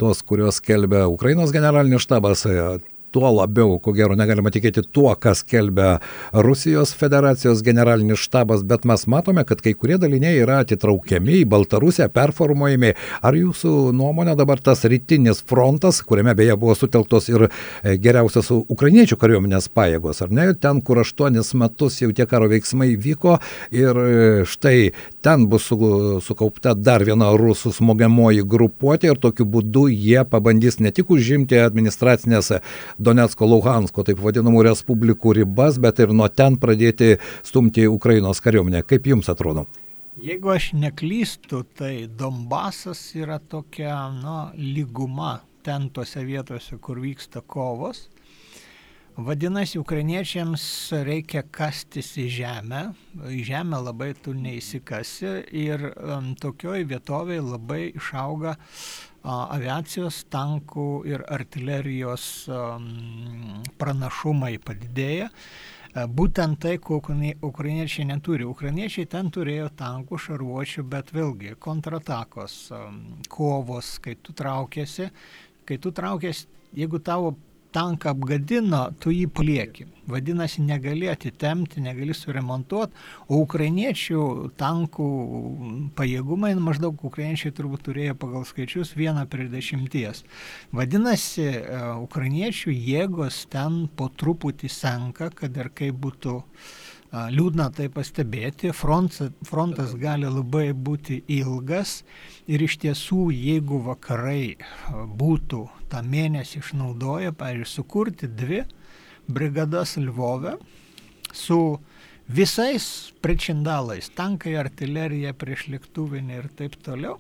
tos, 0.00 0.24
kurios 0.26 0.58
kelbia 0.64 1.06
Ukrainos 1.10 1.54
generalinis 1.54 2.02
štabas. 2.08 2.48
E, 2.50 2.80
tuo 3.12 3.30
labiau, 3.34 3.78
ko 3.82 3.94
gero, 3.96 4.16
negalima 4.18 4.52
tikėti 4.52 4.84
tuo, 4.92 5.10
kas 5.20 5.42
kelbia 5.46 5.98
Rusijos 6.32 6.92
federacijos 6.98 7.62
generalinis 7.66 8.22
štabas, 8.22 8.62
bet 8.66 8.86
mes 8.88 9.06
matome, 9.10 9.44
kad 9.48 9.62
kai 9.64 9.74
kurie 9.78 9.98
daliniai 10.00 10.40
yra 10.42 10.60
atitraukiami 10.64 11.40
į 11.40 11.48
Baltarusiją, 11.50 12.10
performuojami. 12.14 12.92
Ar 13.26 13.38
jūsų 13.38 13.74
nuomonė 13.96 14.36
dabar 14.38 14.62
tas 14.62 14.84
rytinis 14.88 15.42
frontas, 15.46 16.02
kuriame 16.06 16.34
beje 16.38 16.56
buvo 16.60 16.76
sutelktos 16.78 17.30
ir 17.32 17.46
e, 17.48 17.96
geriausios 18.02 18.52
ukrainiečių 18.60 19.18
kariuomenės 19.20 19.70
pajėgos, 19.74 20.22
ar 20.24 20.34
ne, 20.34 20.50
ten, 20.60 20.82
kur 20.84 21.02
aštuonis 21.02 21.54
metus 21.58 22.00
jau 22.02 22.10
tie 22.16 22.26
karo 22.30 22.50
veiksmai 22.50 22.92
vyko 23.00 23.38
ir 23.74 24.02
e, 24.04 24.44
štai 24.48 24.90
ten 25.24 25.46
bus 25.50 25.68
su, 25.70 25.78
sukaupta 26.24 26.74
dar 26.74 27.04
viena 27.06 27.30
rusų 27.38 27.72
smogiamoji 27.76 28.44
grupuotė 28.48 29.12
ir 29.12 29.20
tokiu 29.20 29.46
būdu 29.48 29.86
jie 29.92 30.22
pabandys 30.28 30.80
ne 30.80 30.92
tik 30.94 31.10
užimti 31.12 31.58
administracinės 31.60 32.52
Donetsko, 33.00 33.46
Luhansko, 33.48 34.04
taip 34.04 34.18
vadinamų 34.20 34.66
respublikų 34.66 35.32
ribas, 35.40 35.78
bet 35.80 36.02
ir 36.04 36.12
nuo 36.12 36.28
ten 36.28 36.58
pradėti 36.60 37.14
stumti 37.46 37.86
Ukrainos 37.88 38.42
kariuomenę. 38.44 38.82
Kaip 38.84 39.08
jums 39.08 39.30
atrodo? 39.32 39.64
Jeigu 40.20 40.50
aš 40.52 40.74
neklystu, 40.76 41.62
tai 41.78 42.04
Donbasas 42.04 43.00
yra 43.16 43.38
tokia, 43.40 43.94
na, 44.12 44.50
lyguma 44.52 45.38
ten 45.64 45.88
tose 45.96 46.24
vietose, 46.28 46.76
kur 46.76 47.00
vyksta 47.00 47.40
kovos. 47.40 48.08
Vadinasi, 49.20 49.78
ukrainiečiams 49.80 50.62
reikia 51.04 51.42
kastis 51.52 52.12
į 52.20 52.26
žemę, 52.36 52.82
į 53.32 53.40
žemę 53.48 53.80
labai 53.82 54.12
tu 54.16 54.32
neįsikasi 54.36 55.32
ir 55.60 55.88
um, 55.90 56.30
tokioj 56.40 56.86
vietovėje 56.88 57.42
labai 57.44 57.80
išauga 57.90 58.54
aviacijos, 59.26 60.24
tankų 60.32 60.86
ir 61.08 61.24
artilerijos 61.28 62.24
pranašumai 63.80 64.56
padidėja. 64.64 65.28
Būtent 65.90 66.60
tai, 66.62 66.76
ko 66.78 67.00
ukrainiečiai 67.02 68.06
neturi. 68.06 68.46
Ukrainiečiai 68.46 69.08
ten 69.10 69.30
turėjo 69.34 69.72
tankų, 69.74 70.20
šarvuočių, 70.22 70.84
bet 70.86 71.10
vėlgi 71.10 71.56
kontratakos, 71.58 72.70
kovos, 73.28 73.96
kai 73.98 74.14
tu 74.14 74.32
traukėsi, 74.32 75.10
kai 75.66 75.78
tu 75.82 75.90
traukėsi, 75.90 76.46
jeigu 76.78 77.02
tavo 77.02 77.34
tanką 77.74 78.14
apgadino, 78.14 78.88
tu 79.00 79.12
jį 79.14 79.26
plieki. 79.34 79.86
Vadinasi, 80.10 80.62
negali 80.66 81.06
atitemti, 81.10 81.80
negali 81.84 82.14
suremontuoti, 82.16 82.96
o 83.30 83.38
ukrainiečių 83.44 84.22
tankų 84.58 85.08
pajėgumai, 85.98 86.52
nu, 86.58 86.64
maždaug 86.66 87.04
ukrainiečiai 87.06 87.54
turbūt 87.54 87.86
turėjo 87.86 88.16
pagal 88.18 88.46
skaičius 88.48 88.94
vieną 88.98 89.26
prie 89.30 89.46
dešimties. 89.52 90.24
Vadinasi, 90.74 91.46
e, 91.46 91.80
ukrainiečių 92.02 92.74
jėgos 92.74 93.44
ten 93.52 93.84
po 93.96 94.10
truputį 94.10 94.70
senka, 94.72 95.30
kad 95.30 95.56
ir 95.56 95.70
kaip 95.70 96.00
būtų 96.02 96.40
liūdna 97.10 97.68
tai 97.74 97.88
pastebėti, 97.90 98.70
frontas, 98.76 99.32
frontas 99.46 99.94
gali 99.98 100.28
labai 100.30 100.70
būti 100.72 101.20
ilgas 101.40 102.00
ir 102.46 102.62
iš 102.62 102.78
tiesų, 102.84 103.30
jeigu 103.34 103.80
vakarai 103.86 104.56
būtų 104.90 105.64
tą 105.90 106.02
mėnesį 106.06 106.62
išnaudoję, 106.62 107.32
pavyzdžiui, 107.34 107.70
sukurti 107.70 108.30
dvi 108.30 108.62
brigadas 109.26 109.96
Lvove 109.98 110.56
su 111.34 111.80
visais 112.30 113.10
pričindalais, 113.22 114.06
tankai, 114.14 114.54
artilerija, 114.60 115.34
priešlėktuvinė 115.34 116.36
ir 116.38 116.48
taip 116.54 116.76
toliau, 116.84 117.18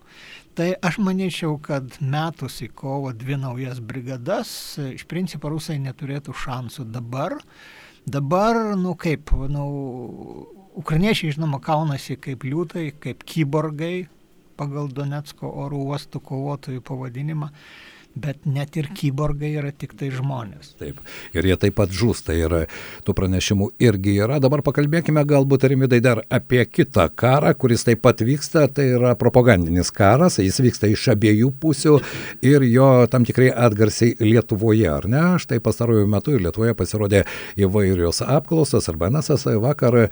tai 0.54 0.70
aš 0.86 1.00
manyčiau, 1.02 1.56
kad 1.58 1.98
metus 1.98 2.60
į 2.62 2.70
kovo 2.78 3.10
dvi 3.10 3.40
naujas 3.42 3.82
brigadas, 3.82 4.52
iš 4.78 5.06
principo 5.10 5.50
rusai 5.50 5.80
neturėtų 5.82 6.34
šansų 6.46 6.86
dabar. 6.94 7.40
Dabar, 8.06 8.56
nu 8.76 8.94
kaip, 8.96 9.30
nu, 9.52 9.64
ukrainiečiai, 10.80 11.34
žinoma, 11.36 11.60
kaunasi 11.60 12.16
kaip 12.16 12.46
liūtai, 12.46 12.90
kaip 12.98 13.24
kyborgai 13.28 14.08
pagal 14.60 14.88
Donetsko 14.92 15.50
oro 15.64 15.80
uostų 15.90 16.20
kovotojų 16.24 16.82
pavadinimą 16.84 17.50
bet 18.14 18.46
net 18.46 18.76
ir 18.80 18.88
kyborgai 18.96 19.52
yra 19.60 19.70
tik 19.70 19.94
tai 19.98 20.10
žmonės. 20.14 20.74
Taip, 20.80 20.98
ir 21.36 21.46
jie 21.46 21.56
taip 21.60 21.76
pat 21.78 21.92
žūsta 21.94 22.34
ir 22.36 22.54
tų 23.06 23.14
pranešimų 23.16 23.70
irgi 23.82 24.16
yra. 24.24 24.40
Dabar 24.42 24.64
pakalbėkime 24.66 25.22
galbūt, 25.28 25.68
Rimidai, 25.70 26.00
dar 26.02 26.22
apie 26.32 26.64
kitą 26.66 27.06
karą, 27.14 27.52
kuris 27.54 27.84
taip 27.86 28.02
pat 28.02 28.24
vyksta, 28.26 28.66
tai 28.74 28.88
yra 28.96 29.14
propagandinis 29.18 29.92
karas, 29.94 30.40
jis 30.42 30.58
vyksta 30.64 30.90
iš 30.90 31.06
abiejų 31.14 31.52
pusių 31.62 31.96
ir 32.46 32.66
jo 32.66 32.90
tam 33.12 33.26
tikrai 33.28 33.50
atgarsiai 33.54 34.16
Lietuvoje, 34.20 34.88
ar 34.90 35.06
ne? 35.10 35.24
Štai 35.42 35.60
pastarojų 35.62 36.08
metų 36.10 36.38
Lietuvoje 36.46 36.74
pasirodė 36.78 37.22
įvairios 37.60 38.22
apklausos, 38.26 38.88
arba 38.90 39.10
NSS 39.12 39.46
vakar 39.62 39.96
e, 40.02 40.08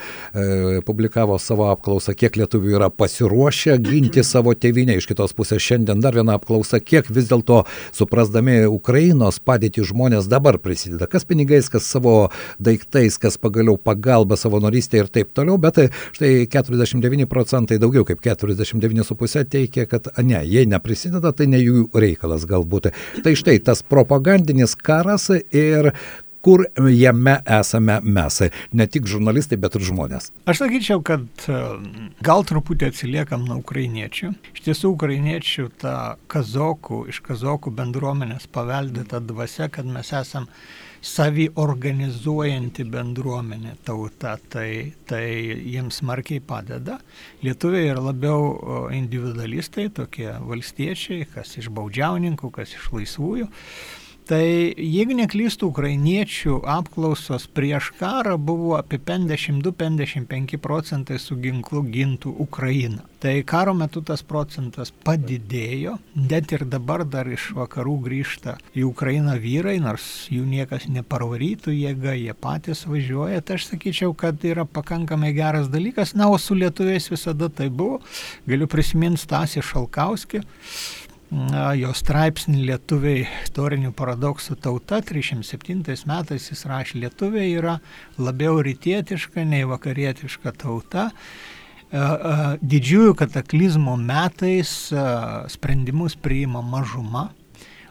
publikavo 0.87 1.39
savo 1.43 1.69
apklausą, 1.73 2.15
kiek 2.19 2.39
lietuvių 2.39 2.77
yra 2.79 2.91
pasiruošę 2.93 3.79
ginti 3.83 4.25
savo 4.27 4.55
tėvynę, 4.55 4.99
iš 4.99 5.09
kitos 5.11 5.35
pusės 5.37 5.63
šiandien 5.65 6.03
dar 6.05 6.17
viena 6.17 6.39
apklausa, 6.39 6.81
kiek 6.81 7.11
vis 7.13 7.29
dėlto 7.31 7.65
suprasdami 7.97 8.67
Ukrainos 8.69 9.41
padėtį 9.43 9.87
žmonės 9.91 10.29
dabar 10.31 10.59
prisideda, 10.63 11.09
kas 11.11 11.27
pinigais, 11.29 11.71
kas 11.73 11.89
savo 11.89 12.31
daiktais, 12.63 13.19
kas 13.21 13.39
pagaliau 13.41 13.79
pagalba, 13.81 14.39
savanorystė 14.39 15.03
ir 15.05 15.11
taip 15.13 15.33
toliau, 15.37 15.59
bet 15.61 15.81
štai 16.17 16.47
49 16.51 17.29
procentai, 17.31 17.81
daugiau 17.83 18.07
kaip 18.09 18.23
49,5 18.25 19.49
teikia, 19.53 19.87
kad 19.91 20.11
ne, 20.23 20.41
jie 20.47 20.67
neprisideda, 20.69 21.33
tai 21.33 21.49
ne 21.51 21.63
jų 21.63 21.89
reikalas 21.95 22.47
galbūt. 22.49 22.93
Tai 23.25 23.35
štai 23.39 23.59
tas 23.65 23.85
propagandinis 23.87 24.77
karas 24.79 25.31
ir 25.35 25.93
kur 26.45 26.65
jame 26.95 27.39
esame 27.59 27.99
mes, 28.03 28.41
ne 28.73 28.87
tik 28.87 29.09
žurnalistai, 29.11 29.59
bet 29.61 29.79
ir 29.79 29.87
žmonės. 29.91 30.31
Aš 30.49 30.63
sakyčiau, 30.63 31.03
kad 31.07 31.47
e, 31.51 31.61
gal 32.25 32.45
truputį 32.49 32.91
atsiliekam 32.93 33.47
nuo 33.49 33.61
ukrainiečių. 33.63 34.33
Iš 34.55 34.67
tiesų, 34.69 34.93
ukrainiečių 34.95 35.69
ta 35.83 35.95
kazokų, 36.31 37.07
iš 37.13 37.23
kazokų 37.27 37.75
bendruomenės 37.79 38.49
paveldėta 38.55 39.23
dvasia, 39.25 39.71
kad 39.73 39.89
mes 39.89 40.13
esam 40.15 40.49
savi 41.05 41.47
organizuojanti 41.59 42.85
bendruomenė 42.91 43.77
tauta, 43.87 44.35
tai, 44.51 44.95
tai 45.07 45.25
jiems 45.29 46.01
smarkiai 46.03 46.43
padeda. 46.43 46.99
Lietuviai 47.47 47.93
yra 47.93 48.03
labiau 48.09 48.89
individualistai, 48.95 49.89
tokie 49.95 50.31
valstiečiai, 50.43 51.29
kas 51.35 51.55
iš 51.61 51.71
baudžiauninkų, 51.75 52.51
kas 52.55 52.75
iš 52.79 52.91
laisvųjų. 52.95 53.49
Tai 54.29 54.45
jeigu 54.77 55.15
neklystų, 55.17 55.71
ukrainiečių 55.73 56.59
apklausos 56.69 57.47
prieš 57.57 57.87
karą 57.97 58.35
buvo 58.37 58.75
apie 58.77 58.99
52-55 59.01 60.59
procentai 60.61 61.17
su 61.17 61.39
ginklu 61.41 61.81
gintų 61.89 62.35
Ukrainą. 62.45 63.07
Tai 63.25 63.33
karo 63.49 63.73
metu 63.73 64.03
tas 64.05 64.21
procentas 64.21 64.93
padidėjo, 64.93 65.97
net 66.13 66.53
ir 66.53 66.67
dabar 66.69 67.07
dar 67.09 67.33
iš 67.33 67.49
vakarų 67.57 67.97
grįžta 68.05 68.59
į 68.77 68.85
Ukrainą 68.91 69.39
vyrai, 69.41 69.79
nors 69.81 70.29
jų 70.29 70.45
niekas 70.45 70.91
neparvarytų 70.93 71.73
jėga, 71.79 72.13
jie 72.21 72.37
patys 72.37 72.85
važiuoja. 72.85 73.41
Tai 73.41 73.57
aš 73.57 73.71
sakyčiau, 73.73 74.13
kad 74.13 74.45
yra 74.45 74.69
pakankamai 74.69 75.33
geras 75.41 75.73
dalykas. 75.73 76.13
Na, 76.13 76.29
o 76.29 76.37
su 76.37 76.53
lietuviais 76.53 77.09
visada 77.09 77.49
tai 77.49 77.73
buvo. 77.73 78.03
Galiu 78.45 78.69
prisiminti 78.69 79.25
Stasį 79.25 79.65
Šalkauskį 79.65 80.45
jo 81.29 81.91
straipsnį 81.93 82.63
lietuviai 82.71 83.27
istorinių 83.45 83.93
paradoksų 83.97 84.57
tauta 84.65 85.03
307 85.05 85.83
metais 86.09 86.49
jis 86.49 86.65
rašė, 86.69 87.03
lietuviai 87.05 87.51
yra 87.59 87.79
labiau 88.17 88.63
rytietiška 88.65 89.45
nei 89.45 89.67
vakarietiška 89.69 90.55
tauta. 90.57 91.11
Didžiųjų 91.89 93.15
kataklizmo 93.17 93.97
metais 94.01 94.73
sprendimus 95.53 96.17
priima 96.21 96.61
mažuma, 96.65 97.29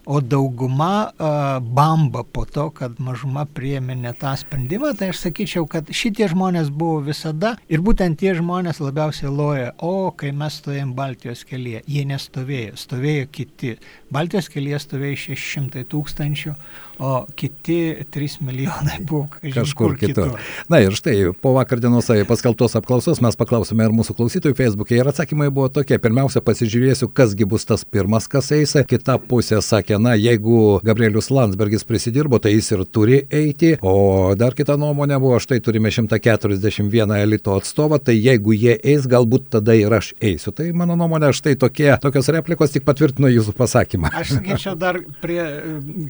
o 0.07 0.21
dauguma 0.21 1.11
a, 1.19 1.59
bamba 1.59 2.23
po 2.23 2.45
to, 2.47 2.69
kad 2.71 2.95
mažuma 3.03 3.43
priėmė 3.43 3.97
ne 3.99 4.13
tą 4.15 4.31
sprendimą, 4.39 4.93
tai 4.95 5.11
aš 5.11 5.25
sakyčiau, 5.25 5.67
kad 5.67 5.91
šitie 5.91 6.29
žmonės 6.31 6.71
buvo 6.71 7.01
visada 7.09 7.57
ir 7.67 7.83
būtent 7.83 8.15
tie 8.21 8.31
žmonės 8.37 8.79
labiausiai 8.79 9.33
loja, 9.33 9.73
o 9.83 10.09
kai 10.15 10.31
mes 10.31 10.61
stovėjom 10.61 10.95
Baltijos 10.95 11.43
kelyje, 11.49 11.83
jie 11.91 12.05
nestovėjo, 12.07 12.79
stovėjo 12.79 13.27
kiti. 13.35 13.73
Baltijos 14.13 14.47
kelyje 14.53 14.79
stovėjo 14.85 15.19
600 15.27 15.83
tūkstančių, 15.91 16.55
o 16.99 17.25
kiti 17.35 18.05
3 18.11 18.41
milijonai 18.41 18.99
buvo 19.09 19.27
kažkur 19.53 19.97
kitur. 19.97 20.31
kitur. 20.31 20.39
Na 20.69 20.79
ir 20.81 20.95
štai, 20.97 21.31
po 21.41 21.53
vakar 21.57 21.81
dienos 21.81 22.09
paskelbtos 22.29 22.77
apklausos 22.79 23.21
mes 23.23 23.37
paklausėme 23.37 23.85
ir 23.85 23.93
mūsų 23.95 24.15
klausytojų 24.17 24.57
Facebook'e 24.57 24.97
ir 24.97 25.09
atsakymai 25.09 25.49
buvo 25.53 25.69
tokie. 25.73 25.99
Pirmiausia, 26.01 26.41
pasižiūrėsiu, 26.45 27.09
kasgi 27.13 27.45
bus 27.49 27.67
tas 27.67 27.85
pirmas, 27.85 28.27
kas 28.31 28.51
eis. 28.55 28.75
Kita 28.87 29.17
pusė 29.21 29.61
sakė, 29.63 29.97
na, 30.01 30.15
jeigu 30.17 30.79
Gabrielius 30.85 31.29
Landsbergis 31.33 31.85
prisidirbo, 31.87 32.39
tai 32.41 32.53
jis 32.55 32.71
ir 32.75 32.83
turi 32.85 33.21
eiti, 33.33 33.73
o 33.81 34.33
dar 34.37 34.55
kita 34.57 34.77
nuomonė 34.79 35.19
buvo, 35.21 35.39
štai 35.41 35.59
turime 35.63 35.91
141 35.93 37.15
elito 37.17 37.55
atstovą, 37.57 37.99
tai 38.03 38.17
jeigu 38.17 38.55
jie 38.55 38.77
eis, 38.77 39.07
galbūt 39.09 39.49
tada 39.57 39.75
ir 39.77 39.93
aš 39.93 40.13
eisiu. 40.21 40.53
Tai 40.55 40.69
mano 40.77 40.97
nuomonė, 40.99 41.31
štai 41.35 41.57
tokie, 41.59 41.89
tokios 42.03 42.29
replikos 42.33 42.73
tik 42.75 42.85
patvirtino 42.87 43.31
jūsų 43.31 43.55
pasakymą. 43.57 44.13
Aš 44.17 44.37
sakyčiau 44.37 44.77
dar 44.79 45.01
prie, 45.23 45.41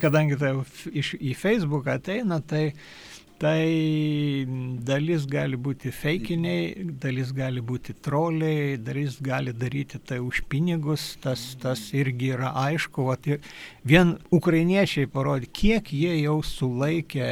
kadangi 0.01 0.39
tai 0.39 0.53
iš, 0.91 1.13
į 1.19 1.33
Facebook 1.37 1.87
ateina, 1.91 2.39
tai 2.41 2.71
tai 3.37 4.45
dalis 4.85 5.27
gali 5.29 5.57
būti 5.61 5.91
feikiniai, 5.93 6.87
dalis 7.01 7.29
gali 7.37 7.61
būti 7.61 7.93
troliai, 8.01 8.77
dalis 8.81 9.19
gali 9.21 9.53
daryti 9.53 9.99
tai 10.01 10.17
už 10.23 10.41
pinigus, 10.49 11.15
tas, 11.21 11.43
tas 11.61 11.81
irgi 11.93 12.31
yra 12.33 12.53
aišku. 12.65 13.05
Vat, 13.11 13.29
vien 13.85 14.15
ukrainiečiai 14.33 15.09
parodė, 15.13 15.51
kiek 15.53 15.93
jie 15.93 16.15
jau 16.23 16.39
sulaikė 16.41 17.29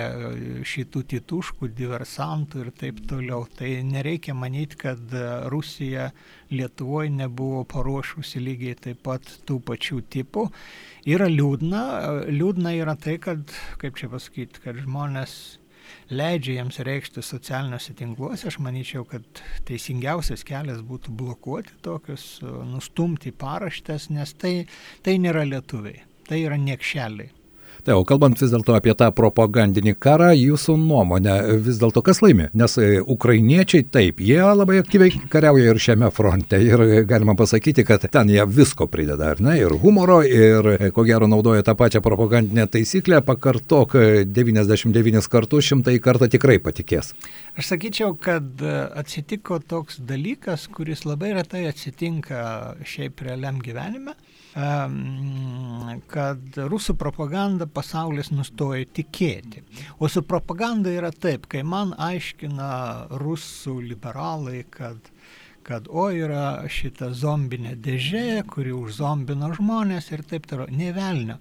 šitų 0.67 1.03
tituškų, 1.15 1.71
diversantų 1.81 2.65
ir 2.65 2.71
taip 2.77 3.01
toliau. 3.09 3.43
Tai 3.57 3.74
nereikia 3.89 4.38
manyti, 4.38 4.77
kad 4.85 5.17
Rusija 5.51 6.12
Lietuvoje 6.53 7.09
nebuvo 7.09 7.63
paruošusi 7.65 8.39
lygiai 8.43 8.77
taip 8.77 9.01
pat 9.05 9.25
tų 9.50 9.57
pačių 9.65 10.03
tipų. 10.13 10.45
Yra 11.09 11.25
liūdna, 11.29 11.81
liūdna 12.29 12.77
yra 12.77 12.93
tai, 12.97 13.17
kad, 13.21 13.50
kaip 13.81 13.97
čia 13.97 14.09
pasakyti, 14.13 14.62
kad 14.62 14.77
žmonės 14.85 15.35
leidžia 16.09 16.59
jiems 16.59 16.79
reikšti 16.85 17.24
socialiniuose 17.25 17.95
tinkluose, 17.97 18.47
aš 18.50 18.59
manyčiau, 18.63 19.05
kad 19.09 19.25
teisingiausias 19.67 20.45
kelias 20.47 20.83
būtų 20.85 21.13
blokuoti 21.17 21.79
tokius, 21.85 22.27
nustumti 22.69 23.33
paraštės, 23.33 24.09
nes 24.13 24.35
tai, 24.38 24.55
tai 25.05 25.17
nėra 25.21 25.45
lietuviai, 25.47 26.03
tai 26.29 26.43
yra 26.45 26.59
niekšeliai. 26.62 27.31
Tai 27.84 27.98
o 28.00 28.05
kalbant 28.08 28.39
vis 28.39 28.51
dėlto 28.53 28.75
apie 28.77 28.94
tą 28.98 29.10
propagandinį 29.15 29.96
karą, 30.01 30.32
jūsų 30.38 30.77
nuomonė, 30.79 31.36
vis 31.65 31.79
dėlto 31.82 32.03
kas 32.05 32.22
laimi? 32.24 32.48
Nes 32.58 32.77
e, 32.79 33.01
ukrainiečiai 33.01 33.86
taip, 33.91 34.22
jie 34.24 34.39
labai 34.41 34.79
aktyviai 34.82 35.12
kariauja 35.32 35.74
ir 35.74 35.82
šiame 35.82 36.10
fronte 36.15 36.60
ir 36.63 36.84
galima 37.10 37.36
pasakyti, 37.38 37.86
kad 37.88 38.08
ten 38.12 38.32
jie 38.32 38.46
visko 38.48 38.88
prideda, 38.91 39.34
ar 39.36 39.44
ne? 39.44 39.58
Ir 39.62 39.75
humoro, 39.84 40.22
ir 40.25 40.72
e, 40.75 40.91
ko 40.96 41.05
gero 41.08 41.29
naudoja 41.32 41.65
tą 41.65 41.75
pačią 41.77 42.01
propagandinę 42.05 42.67
taisyklę, 42.72 43.22
pakartok 43.27 43.98
99 44.25 45.20
e, 45.20 45.25
kartus, 45.32 45.67
šimtai 45.70 46.00
kartą 46.03 46.29
tikrai 46.32 46.58
patikės. 46.63 47.13
Aš 47.55 47.69
sakyčiau, 47.71 48.17
kad 48.19 48.62
atsitiko 49.00 49.62
toks 49.63 50.01
dalykas, 50.03 50.67
kuris 50.75 51.05
labai 51.07 51.31
retai 51.38 51.65
atsitinka 51.69 52.39
šiaip 52.83 53.24
realiam 53.24 53.62
gyvenime 53.63 54.15
kad 56.07 56.59
rusų 56.72 56.96
propaganda 56.96 57.68
pasaulis 57.68 58.31
nustoja 58.31 58.85
tikėti. 58.87 59.63
O 60.00 60.07
su 60.07 60.24
propaganda 60.24 60.94
yra 60.96 61.11
taip, 61.11 61.50
kai 61.51 61.63
man 61.68 61.91
aiškina 62.00 62.70
rusų 63.20 63.81
liberalai, 63.89 64.63
kad 64.72 65.11
kad 65.65 65.87
o 65.89 66.09
yra 66.13 66.61
šita 66.69 67.09
zombinė 67.17 67.73
dėžė, 67.81 68.43
kuri 68.51 68.73
užzombino 68.75 69.49
žmonės 69.57 70.11
ir 70.13 70.21
taip 70.29 70.45
toliau. 70.49 70.69
Nevelnio. 70.69 71.39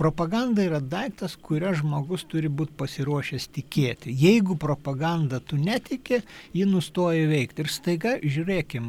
Propaganda 0.00 0.64
yra 0.64 0.80
daiktas, 0.80 1.34
kurio 1.36 1.74
žmogus 1.76 2.24
turi 2.26 2.48
būti 2.48 2.72
pasiruošęs 2.80 3.46
tikėti. 3.52 4.14
Jeigu 4.16 4.56
propaganda 4.58 5.42
tu 5.44 5.58
netiki, 5.60 6.22
ji 6.56 6.64
nustoja 6.66 7.28
veikti. 7.28 7.62
Ir 7.66 7.70
staiga, 7.70 8.14
žiūrėkim, 8.24 8.86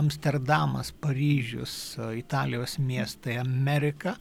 Amsterdamas, 0.00 0.94
Paryžius, 1.04 1.74
Italijos 2.16 2.78
miestai, 2.80 3.36
Amerika 3.42 4.16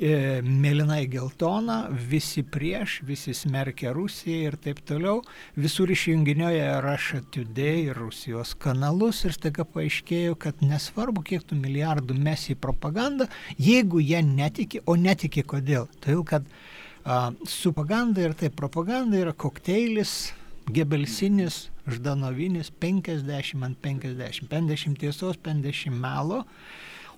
E, 0.00 0.40
mėlynai 0.44 1.04
geltona, 1.10 1.76
visi 2.10 2.42
prieš, 2.44 2.98
visi 3.06 3.32
smerkia 3.36 3.92
Rusiją 3.96 4.50
ir 4.50 4.56
taip 4.64 4.80
toliau. 4.88 5.20
Visur 5.56 5.90
išjunginioja 5.92 6.80
Russia 6.84 7.20
Today 7.32 7.86
ir 7.88 8.00
Rusijos 8.00 8.54
kanalus 8.60 9.22
ir 9.28 9.36
staiga 9.36 9.64
paaiškėjo, 9.68 10.36
kad 10.40 10.64
nesvarbu, 10.64 11.24
kiek 11.26 11.46
tų 11.46 11.60
milijardų 11.60 12.16
mes 12.18 12.48
į 12.52 12.58
propagandą, 12.60 13.28
jeigu 13.58 14.02
jie 14.02 14.20
netiki, 14.26 14.82
o 14.86 14.96
netiki 15.00 15.44
kodėl. 15.46 15.88
Todėl, 16.00 16.24
kad 16.28 16.50
a, 17.04 17.30
su 17.48 17.72
propaganda 17.72 18.26
ir 18.26 18.36
tai 18.36 18.52
propaganda 18.52 19.20
yra 19.20 19.32
kokteilis, 19.32 20.32
gebelsinis, 20.70 21.68
ždanovinis 21.90 22.70
50 22.82 23.64
ant 23.64 23.80
50, 23.82 24.48
50 24.50 25.00
tiesos, 25.00 25.40
50 25.40 25.94
melo. 25.94 26.44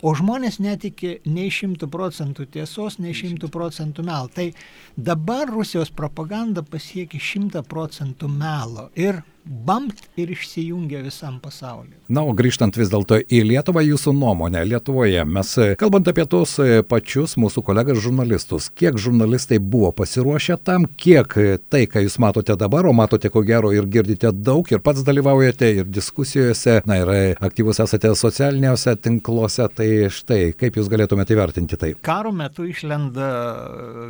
O 0.02 0.16
žmonės 0.18 0.58
netiki 0.58 1.20
nei 1.30 1.50
šimtų 1.54 1.86
procentų 1.92 2.48
tiesos, 2.56 2.98
nei 2.98 3.14
šimtų 3.14 3.50
procentų 3.54 4.02
melo. 4.06 4.30
Tai 4.34 4.48
dabar 4.96 5.46
Rusijos 5.50 5.92
propaganda 5.94 6.64
pasiekia 6.66 7.20
šimtą 7.22 7.62
procentų 7.70 8.30
melo. 8.32 8.88
Ir 8.98 9.22
bampt 9.44 10.04
ir 10.16 10.30
išsijungia 10.30 11.02
visam 11.02 11.38
pasauliu. 11.42 11.96
Na, 12.12 12.22
o 12.22 12.34
grįžtant 12.36 12.76
vis 12.78 12.90
dėlto 12.92 13.18
į 13.22 13.42
Lietuvą, 13.48 13.82
jūsų 13.84 14.14
nuomonė, 14.14 14.62
Lietuvoje 14.68 15.24
mes, 15.26 15.52
kalbant 15.80 16.08
apie 16.10 16.26
tos 16.30 16.54
pačius 16.88 17.34
mūsų 17.40 17.64
kolegas 17.66 18.00
žurnalistus, 18.04 18.68
kiek 18.78 18.98
žurnalistai 19.00 19.58
buvo 19.58 19.92
pasiruošę 19.96 20.58
tam, 20.64 20.86
kiek 20.86 21.34
tai, 21.72 21.84
ką 21.90 22.04
jūs 22.04 22.18
matote 22.22 22.56
dabar, 22.58 22.86
o 22.86 22.94
matote 22.96 23.30
ko 23.32 23.42
gero 23.46 23.72
ir 23.74 23.88
girdite 23.90 24.30
daug, 24.32 24.68
ir 24.70 24.82
pats 24.84 25.02
dalyvaujate 25.06 25.72
ir 25.80 25.90
diskusijose, 25.90 26.80
na 26.86 27.00
ir 27.00 27.12
aktyvus 27.42 27.82
esate 27.82 28.12
socialiniuose 28.18 28.94
tinkluose, 29.02 29.66
tai 29.74 29.88
štai, 30.12 30.40
kaip 30.58 30.78
jūs 30.78 30.90
galėtumėte 30.92 31.34
įvertinti 31.34 31.80
tai? 31.80 31.92
Karo 32.04 32.34
metu 32.36 32.66
išlenda 32.68 33.32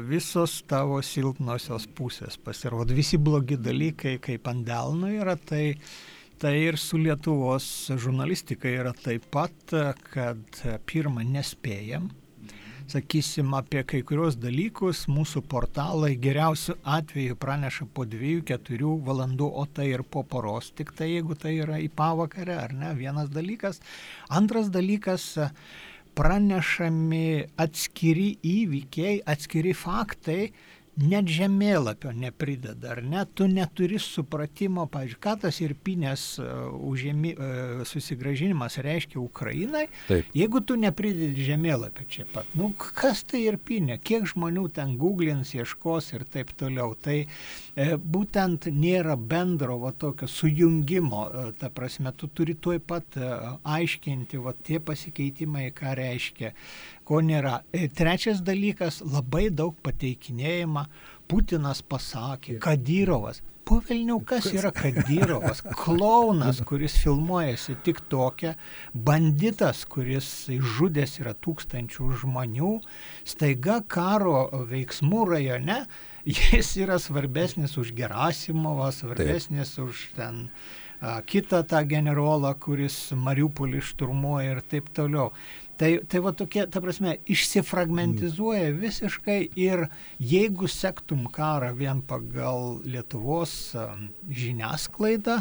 visos 0.08 0.60
tavo 0.68 1.00
silpnosios 1.06 1.88
pusės, 1.96 2.36
pasirodo 2.42 2.94
visi 2.96 3.20
blogi 3.22 3.56
dalykai 3.60 4.18
kaip 4.22 4.48
ant 4.50 4.66
delno 4.66 5.10
yra, 5.22 5.36
tai, 5.38 5.76
tai 6.42 6.56
ir 6.66 6.78
su 6.80 7.00
Lietuvos 7.00 7.66
žurnalistika 7.96 8.70
yra 8.70 8.92
taip 8.96 9.28
pat, 9.32 9.76
kad 10.10 10.64
pirmą 10.88 11.24
nespėjam. 11.26 12.10
Sakysim, 12.92 13.54
apie 13.56 13.84
kai 13.88 14.02
kurios 14.04 14.34
dalykus 14.36 15.06
mūsų 15.08 15.44
portalai 15.48 16.10
geriausiu 16.20 16.74
atveju 16.82 17.38
praneša 17.40 17.86
po 17.94 18.04
2-4 18.04 18.90
valandų, 19.06 19.48
o 19.48 19.64
tai 19.70 19.86
ir 19.92 20.02
po 20.02 20.24
poros, 20.28 20.72
tik 20.76 20.90
tai 20.98 21.12
jeigu 21.12 21.38
tai 21.38 21.54
yra 21.62 21.78
į 21.80 21.88
pavakarę 21.96 22.58
ar 22.58 22.74
ne, 22.76 22.90
vienas 22.98 23.30
dalykas. 23.32 23.80
Antras 24.28 24.68
dalykas, 24.74 25.30
pranešami 26.18 27.54
atskiri 27.64 28.28
įvykiai, 28.44 29.22
atskiri 29.30 29.72
faktai, 29.78 30.50
net 31.00 31.30
žemėlapio 31.32 32.12
neprideda, 32.12 32.92
ar 32.92 33.02
ne, 33.04 33.24
tu 33.32 33.46
neturi 33.48 34.00
supratimo, 34.02 34.84
pažiūrėjau, 34.92 35.22
ką 35.24 35.34
tas 35.46 35.60
irpinės 35.64 36.26
uh, 36.42 36.68
užėmi, 36.92 37.32
uh, 37.32 37.82
susigražinimas 37.88 38.76
reiškia 38.84 39.20
Ukrainai, 39.22 39.86
Taip. 40.08 40.28
jeigu 40.36 40.60
tu 40.60 40.76
nepridedi 40.76 41.46
žemėlapio 41.48 42.04
čia 42.12 42.26
pat, 42.32 42.48
nu 42.58 42.72
kas 42.76 43.24
tai 43.28 43.44
irpinė, 43.46 43.98
kiek 44.04 44.26
žmonių 44.28 44.66
ten 44.76 44.96
googlins, 45.00 45.54
ieškos 45.56 46.12
ir 46.12 46.26
taip 46.28 46.52
toliau, 46.58 46.92
tai 46.94 47.22
e, 47.24 47.88
būtent 47.96 48.68
nėra 48.72 49.16
bendro 49.16 49.78
va 49.82 49.92
tokio 49.96 50.28
sujungimo, 50.28 51.22
e, 51.24 51.44
ta 51.60 51.72
prasme, 51.72 52.12
tu 52.16 52.28
turi 52.28 52.54
tuoj 52.54 52.80
pat 52.84 53.16
e, 53.16 53.30
aiškinti, 53.78 54.40
va 54.42 54.54
tie 54.56 54.80
pasikeitimai, 54.82 55.70
ką 55.76 55.96
reiškia 55.98 56.52
ko 57.12 57.20
nėra. 57.20 57.60
E, 57.76 57.88
trečias 57.92 58.40
dalykas- 58.40 59.02
labai 59.14 59.50
daug 59.52 59.76
pateikinėjama. 59.84 60.86
Putinas 61.28 61.82
pasakė, 61.82 62.58
Kadyrovas. 62.60 63.42
po 63.64 63.78
Vilnių, 63.80 64.18
kas 64.26 64.48
yra 64.52 64.72
Kadyrovas, 64.74 65.62
klaunas, 65.82 66.58
kuris 66.66 66.96
filmuojasi 66.98 67.76
tik 67.86 68.00
tokia, 68.10 68.56
banditas, 68.92 69.84
kuris 69.86 70.48
žudęs 70.50 71.20
yra 71.22 71.32
tūkstančių 71.32 72.10
žmonių, 72.24 72.72
staiga 73.24 73.80
karo 73.86 74.50
veiksmų 74.68 75.22
rajone, 75.30 75.78
jis 76.26 76.74
yra 76.82 76.98
svarbesnis 76.98 77.78
už 77.78 77.94
Gerasimovą, 77.96 78.90
svarbesnis 78.92 79.76
Taip. 79.76 79.88
už 79.88 80.08
ten 80.18 80.48
a, 81.00 81.22
kitą 81.22 81.62
tą 81.62 81.86
generolą, 81.86 82.52
kuris 82.58 83.12
Mariupolį 83.14 83.80
šturmuoja 83.80 84.58
ir 84.58 84.64
taip 84.66 84.90
toliau. 84.92 85.30
Tai, 85.82 85.96
tai 86.06 86.20
va 86.22 86.30
tokie, 86.30 86.62
ta 86.70 86.78
prasme, 86.78 87.16
išsifragmentizuoja 87.34 88.68
visiškai 88.78 89.38
ir 89.58 89.88
jeigu 90.22 90.68
sektum 90.70 91.24
karą 91.26 91.72
vien 91.74 92.04
pagal 92.06 92.76
Lietuvos 92.86 93.72
žiniasklaidą, 94.30 95.40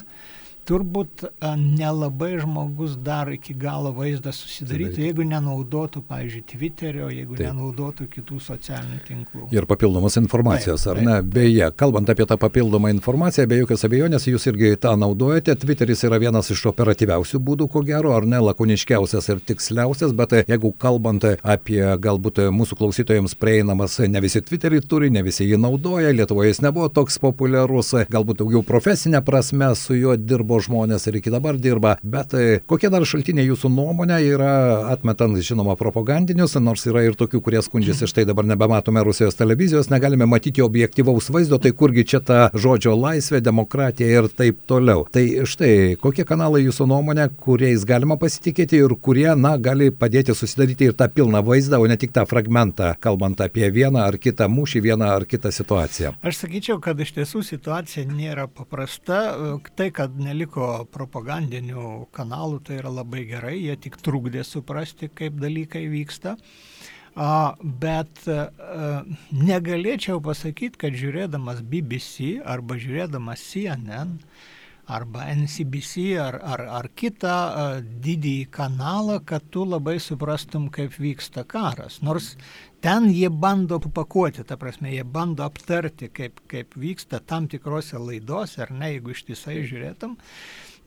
turbūt 0.71 1.25
nelabai 1.59 2.37
žmogus 2.39 2.95
dar 3.03 3.29
iki 3.33 3.53
galo 3.59 3.91
vaizdą 3.95 4.31
susidarytų, 4.35 5.01
jeigu 5.03 5.25
nenaudotų, 5.27 6.03
pavyzdžiui, 6.07 6.43
Twitterio, 6.51 7.09
jeigu 7.11 7.35
taip. 7.35 7.49
nenaudotų 7.49 8.07
kitų 8.11 8.39
socialinių 8.45 8.99
tinklų. 9.07 9.47
Ir 9.55 9.67
papildomos 9.67 10.15
informacijos, 10.21 10.85
taip, 10.85 10.95
taip. 10.95 11.01
ar 11.01 11.09
ne? 11.09 11.17
Beje, 11.35 11.67
kalbant 11.75 12.11
apie 12.11 12.27
tą 12.29 12.37
papildomą 12.39 12.93
informaciją, 12.95 13.47
be 13.51 13.59
jokios 13.59 13.83
abejonės, 13.87 14.27
jūs 14.31 14.47
irgi 14.51 14.71
tą 14.81 14.93
naudojate. 14.99 15.57
Twitteris 15.59 16.05
yra 16.07 16.21
vienas 16.23 16.51
iš 16.53 16.63
operatyviausių 16.71 17.41
būdų, 17.43 17.67
ko 17.73 17.83
gero, 17.87 18.15
ar 18.15 18.27
ne, 18.29 18.39
lakoniškiausias 18.47 19.27
ir 19.33 19.43
tiksliausias, 19.51 20.15
bet 20.15 20.37
jeigu 20.45 20.71
kalbant 20.79 21.27
apie 21.27 21.81
galbūt 22.01 22.43
mūsų 22.55 22.79
klausytojams 22.79 23.35
prieinamas, 23.41 23.99
ne 24.07 24.23
visi 24.23 24.43
Twitterį 24.45 24.83
turi, 24.87 25.11
ne 25.11 25.25
visi 25.27 25.49
jį 25.49 25.59
naudoja, 25.61 26.15
Lietuvoje 26.15 26.53
jis 26.53 26.63
nebuvo 26.63 26.87
toks 26.93 27.19
populiarus, 27.21 27.93
galbūt 28.11 28.41
daugiau 28.43 28.63
profesinė 28.65 29.23
prasme 29.25 29.73
su 29.75 29.99
juo 29.99 30.15
dirbo 30.15 30.60
žmonės 30.65 31.07
ir 31.09 31.19
iki 31.19 31.33
dabar 31.33 31.57
dirba. 31.61 31.95
Bet 32.03 32.35
e, 32.37 32.59
kokie 32.69 32.91
dar 32.93 33.05
šaltiniai 33.07 33.47
jūsų 33.49 33.71
nuomonė 33.73 34.19
yra, 34.27 34.53
atmetant 34.91 35.37
žinoma 35.41 35.75
propagandinius, 35.79 36.57
nors 36.61 36.85
yra 36.89 37.05
ir 37.07 37.17
tokių, 37.19 37.41
kurie 37.43 37.61
skundžiasi, 37.63 38.09
štai 38.09 38.25
dabar 38.29 38.47
nebematome 38.49 39.03
Rusijos 39.05 39.37
televizijos, 39.39 39.89
negalime 39.93 40.27
matyti 40.29 40.63
objektivaus 40.65 41.29
vaizdo, 41.33 41.59
tai 41.61 41.73
kurgi 41.77 42.05
čia 42.13 42.21
ta 42.25 42.39
žodžio 42.53 42.95
laisvė, 42.97 43.41
demokratija 43.43 44.21
ir 44.21 44.29
taip 44.29 44.61
toliau. 44.69 45.05
Tai 45.11 45.23
štai, 45.49 45.97
kokie 46.01 46.25
kanalai 46.27 46.63
jūsų 46.65 46.87
nuomonė, 46.91 47.29
kuriais 47.41 47.85
galima 47.87 48.17
pasitikėti 48.21 48.81
ir 48.81 48.95
kurie, 49.01 49.29
na, 49.39 49.55
gali 49.61 49.91
padėti 49.91 50.35
susidaryti 50.37 50.89
ir 50.89 50.97
tą 50.97 51.09
pilną 51.11 51.43
vaizdą, 51.45 51.81
o 51.81 51.89
ne 51.89 51.97
tik 51.99 52.13
tą 52.15 52.25
fragmentą, 52.29 52.93
kalbant 53.03 53.41
apie 53.43 53.69
vieną 53.73 54.05
ar 54.07 54.19
kitą 54.21 54.49
mūšį, 54.51 54.83
vieną 54.89 55.11
ar 55.17 55.27
kitą 55.29 55.53
situaciją. 55.53 56.15
Aš 56.21 56.43
sakyčiau, 56.43 56.79
kad 56.83 56.99
iš 57.01 57.15
tiesų 57.17 57.43
situacija 57.47 58.05
nėra 58.09 58.47
paprasta. 58.51 59.21
Tai, 59.77 59.87
kad 59.95 60.15
neliko 60.19 60.40
neliko 60.41 60.85
propagandinių 60.91 62.07
kanalų, 62.11 62.61
tai 62.65 62.79
yra 62.79 62.89
labai 62.89 63.25
gerai, 63.27 63.59
jie 63.61 63.75
tik 63.77 63.97
trukdė 64.01 64.43
suprasti, 64.43 65.09
kaip 65.13 65.37
dalykai 65.39 65.87
vyksta. 65.87 66.37
Bet 67.13 68.27
a, 68.27 69.03
negalėčiau 69.31 70.21
pasakyti, 70.23 70.79
kad 70.79 70.93
žiūrėdamas 70.95 71.61
BBC 71.61 72.41
arba 72.41 72.75
žiūrėdamas 72.79 73.43
CNN 73.51 74.17
arba 74.91 75.25
NCBC 75.31 76.05
ar, 76.21 76.37
ar, 76.53 76.63
ar 76.79 76.89
kitą 76.97 77.35
didįjį 78.03 78.49
kanalą, 78.53 79.19
kad 79.25 79.45
tu 79.53 79.65
labai 79.67 79.97
suprastum, 80.03 80.69
kaip 80.73 80.97
vyksta 80.99 81.45
karas. 81.47 82.01
Nors 82.05 82.33
ten 82.83 83.07
jie 83.13 83.29
bando 83.29 83.79
pakuoti, 83.79 84.43
ta 84.47 84.57
prasme, 84.59 84.91
jie 84.91 85.05
bando 85.05 85.45
aptarti, 85.47 86.09
kaip, 86.13 86.43
kaip 86.51 86.75
vyksta 86.75 87.21
tam 87.25 87.47
tikrose 87.51 88.01
laidose, 88.01 88.61
ar 88.65 88.73
ne, 88.75 88.95
jeigu 88.95 89.15
ištisai 89.15 89.61
žiūrėtum. 89.69 90.17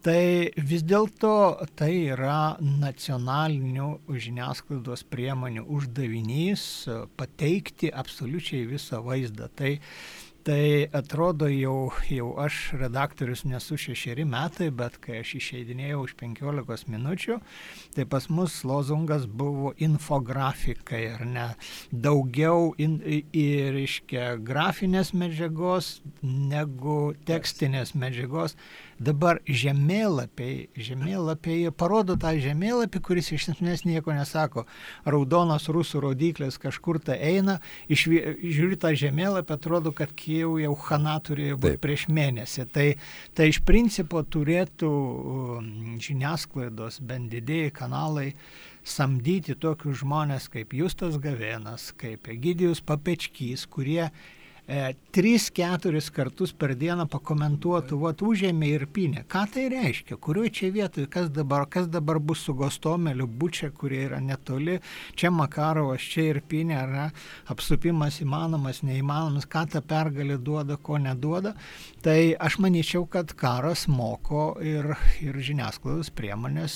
Tai 0.04 0.52
vis 0.68 0.82
dėlto 0.84 1.64
tai 1.80 1.94
yra 2.12 2.58
nacionalinių 2.60 3.86
žiniasklaidos 4.20 5.06
priemonių 5.08 5.64
uždavinys 5.64 6.64
pateikti 7.16 7.88
absoliučiai 7.88 8.66
visą 8.68 9.00
vaizdą. 9.06 9.48
Tai 9.56 9.70
Tai 10.44 10.88
atrodo 10.92 11.46
jau, 11.48 11.88
jau 12.12 12.26
aš 12.36 12.74
redaktorius 12.76 13.46
nesu 13.48 13.78
šešeri 13.80 14.26
metai, 14.28 14.66
bet 14.68 14.98
kai 15.00 15.22
aš 15.22 15.30
išeidinėjau 15.38 16.02
už 16.04 16.12
penkiolikos 16.20 16.84
minučių, 16.92 17.38
tai 17.96 18.04
pas 18.04 18.28
mus 18.28 18.58
lozungas 18.68 19.24
buvo 19.24 19.72
infografikai, 19.80 21.00
ar 21.14 21.24
ne? 21.24 21.46
Daugiau 21.88 22.74
in, 22.76 22.98
ir, 23.08 23.72
reiškia, 23.72 24.34
grafinės 24.44 25.14
medžiagos 25.16 25.94
negu 26.20 27.14
tekstinės 27.24 27.94
medžiagos. 27.96 28.58
Dabar 29.00 29.40
žemėlapiai, 29.48 30.68
žemėlapiai 30.78 31.72
parodo 31.74 32.14
tą 32.20 32.30
žemėlapį, 32.38 33.00
kuris 33.02 33.32
iš 33.34 33.48
esmės 33.54 33.82
nieko 33.88 34.12
nesako. 34.14 34.68
Raudonos 35.08 35.66
rusų 35.72 36.04
rodiklės 36.04 36.60
kažkur 36.62 37.00
tai 37.02 37.16
eina, 37.32 37.58
iš, 37.88 38.06
žiūri 38.12 38.78
tą 38.78 38.92
žemėlapį, 38.94 39.56
atrodo, 39.56 39.90
kad 39.96 40.12
Kijau 40.34 40.56
jau 40.58 40.74
Hana 40.88 41.14
turėjo 41.22 41.56
būti 41.60 41.76
Taip. 41.76 41.82
prieš 41.84 42.04
mėnesį. 42.10 42.64
Tai, 42.74 42.86
tai 43.38 43.46
iš 43.52 43.60
principo 43.66 44.22
turėtų 44.26 44.90
um, 44.90 45.68
žiniasklaidos, 46.02 46.98
bent 47.06 47.30
didėjai 47.30 47.70
kanalai, 47.76 48.32
samdyti 48.82 49.54
tokius 49.62 50.00
žmonės 50.02 50.48
kaip 50.50 50.74
Justas 50.74 51.20
Gavenas, 51.22 51.92
kaip 52.00 52.26
Egidijus 52.34 52.82
Papečkys, 52.82 53.68
kurie 53.70 54.08
e, 54.68 54.94
tris, 55.14 55.50
keturis 55.54 56.10
kartus 56.14 56.52
per 56.56 56.74
dieną 56.78 57.06
pakomentuotų, 57.12 57.98
vat 58.00 58.22
užėmė 58.24 58.70
ir 58.74 58.86
pinė. 58.90 59.24
Ką 59.30 59.44
tai 59.54 59.66
reiškia? 59.72 60.18
Kurioje 60.20 60.52
čia 60.58 60.70
vietoje, 60.74 61.08
kas 61.10 61.30
dabar, 61.34 61.66
kas 61.70 61.88
dabar 61.92 62.18
bus 62.18 62.44
su 62.46 62.54
Gostomeliu, 62.56 63.26
Bučia, 63.28 63.70
kurie 63.74 64.04
yra 64.08 64.20
netoli, 64.24 64.78
čia 65.18 65.32
Makarovas, 65.34 66.04
čia 66.14 66.28
ir 66.32 66.40
pinė, 66.48 66.78
ar 66.80 67.52
apsupimas 67.52 68.20
įmanomas, 68.24 68.82
neįmanomas, 68.86 69.48
ką 69.50 69.66
ta 69.74 69.82
pergalė 69.84 70.38
duoda, 70.38 70.78
ko 70.80 70.98
neduoda. 71.02 71.54
Tai 72.04 72.18
aš 72.36 72.58
manyčiau, 72.60 73.06
kad 73.10 73.32
karas 73.38 73.86
moko 73.88 74.54
ir, 74.60 74.90
ir 75.24 75.38
žiniasklaidos 75.40 76.10
priemonės, 76.14 76.74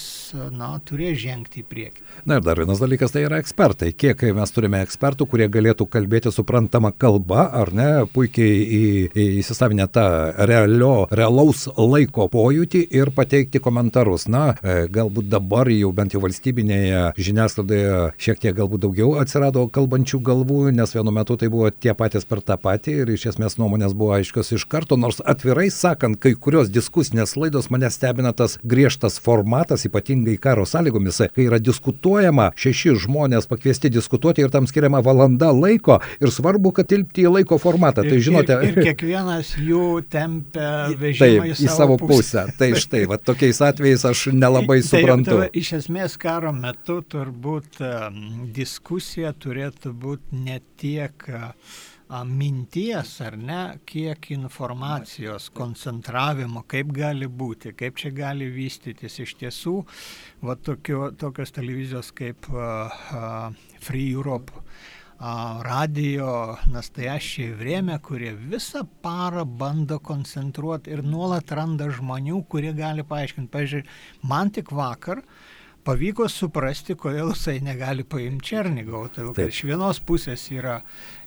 na, 0.54 0.70
turės 0.88 1.18
žengti 1.20 1.62
į 1.62 1.68
priekį. 1.68 2.04
Na 2.28 2.38
ir 2.38 2.46
dar 2.46 2.60
vienas 2.60 2.80
dalykas, 2.82 3.12
tai 3.14 3.26
yra 3.26 3.40
ekspertai. 3.42 3.92
Kiek 3.92 4.24
mes 4.36 4.54
turime 4.54 4.80
ekspertų, 4.86 5.28
kurie 5.28 5.48
galėtų 5.52 5.86
kalbėti 5.92 6.32
suprantamą 6.34 6.94
kalbą, 6.96 7.44
ar 7.60 7.72
ne, 7.76 7.77
puikiai 8.12 8.58
į, 8.58 8.82
į, 9.08 9.26
įsisavinę 9.42 9.86
tą 9.92 10.04
realio, 10.48 11.06
realaus 11.14 11.66
laiko 11.76 12.28
pojūtį 12.32 12.82
ir 12.98 13.12
pateikti 13.16 13.60
komentarus. 13.62 14.26
Na, 14.28 14.52
e, 14.62 14.86
galbūt 14.92 15.28
dabar 15.32 15.70
jau 15.72 15.92
bent 15.96 16.14
jau 16.14 16.22
valstybinėje 16.24 17.02
žiniasklaidoje 17.18 18.12
šiek 18.20 18.42
tiek 18.42 18.56
galbūt 18.58 18.84
daugiau 18.84 19.14
atsirado 19.22 19.64
kalbančių 19.72 20.20
galvų, 20.24 20.60
nes 20.76 20.94
vienu 20.94 21.14
metu 21.14 21.38
tai 21.40 21.50
buvo 21.52 21.70
tie 21.70 21.94
patys 21.98 22.26
per 22.28 22.42
tą 22.44 22.58
patį 22.60 22.98
ir 23.02 23.14
iš 23.14 23.28
esmės 23.32 23.58
nuomonės 23.60 23.94
buvo 23.98 24.16
aiškios 24.18 24.52
iš 24.56 24.66
karto, 24.70 24.98
nors 25.00 25.22
atvirai 25.24 25.68
sakant, 25.74 26.18
kai 26.20 26.34
kurios 26.34 26.72
diskusinės 26.72 27.36
laidos 27.38 27.70
mane 27.72 27.90
stebina 27.94 28.34
tas 28.36 28.58
griežtas 28.64 29.18
formatas, 29.22 29.86
ypatingai 29.88 30.38
karo 30.42 30.66
sąlygomis, 30.68 31.22
kai 31.34 31.48
yra 31.48 31.60
diskutuojama, 31.62 32.50
šeši 32.58 32.96
žmonės 33.04 33.48
pakviesti 33.50 33.92
diskutuoti 33.92 34.44
ir 34.44 34.52
tam 34.54 34.68
skiriama 34.68 35.02
valanda 35.04 35.50
laiko 35.54 36.00
ir 36.20 36.32
svarbu, 36.34 36.74
kad 36.76 36.90
tilpti 36.90 37.26
į 37.26 37.34
laiko 37.38 37.58
formatą. 37.58 37.67
Tai 38.08 38.20
žinote. 38.24 38.56
Ir, 38.64 38.72
ir 38.72 38.88
kiekvienas 38.88 39.52
jų 39.60 39.84
tempia 40.10 40.70
vežimą 40.98 41.44
taip, 41.48 41.60
į 41.60 41.68
savo 41.72 41.98
pusę. 42.00 42.16
pusę. 42.46 42.46
Tai 42.60 42.70
štai, 42.84 43.02
va, 43.10 43.20
tokiais 43.20 43.60
atvejais 43.68 44.06
aš 44.08 44.28
nelabai 44.36 44.80
tai 44.80 44.88
suprantu. 44.88 45.36
Tai, 45.36 45.50
tai, 45.50 45.62
iš 45.62 45.74
esmės 45.82 46.16
karo 46.20 46.54
metu 46.56 47.00
turbūt 47.02 47.82
diskusija 48.56 49.34
turėtų 49.36 49.94
būti 50.06 50.42
ne 50.48 50.58
tiek 50.80 51.30
minties 52.24 53.20
ar 53.20 53.36
ne, 53.36 53.62
kiek 53.84 54.30
informacijos 54.32 55.50
koncentravimo, 55.52 56.64
kaip 56.66 56.92
gali 56.96 57.28
būti, 57.28 57.74
kaip 57.76 58.00
čia 58.00 58.10
gali 58.16 58.48
vystytis 58.48 59.18
iš 59.20 59.34
tiesų, 59.42 59.74
va 60.40 60.56
tokio, 60.56 61.10
tokios 61.20 61.52
televizijos 61.52 62.10
kaip 62.16 62.48
uh, 62.48 63.52
Free 63.84 64.08
Europe 64.08 64.64
radio 65.18 66.56
nastajašiai 66.70 67.56
vrėmė, 67.58 67.98
kurie 68.02 68.32
visą 68.38 68.84
parą 69.02 69.44
bando 69.44 69.98
koncentruoti 69.98 70.94
ir 70.94 71.02
nuolat 71.02 71.50
randa 71.50 71.90
žmonių, 71.90 72.44
kurie 72.48 72.72
gali 72.72 73.02
paaiškinti. 73.02 73.50
Pavyzdžiui, 73.50 73.86
man 74.30 74.52
tik 74.54 74.70
vakar 74.70 75.24
uh, 75.24 75.57
pavyko 75.88 76.26
suprasti, 76.28 76.92
kodėl 77.00 77.30
jisai 77.32 77.58
negali 77.64 78.04
paimti 78.04 78.50
Černigovo. 78.50 79.08
Todėl, 79.12 79.32
kad 79.36 79.52
iš 79.52 79.62
vienos 79.64 80.00
pusės 80.04 80.42
yra, 80.52 80.74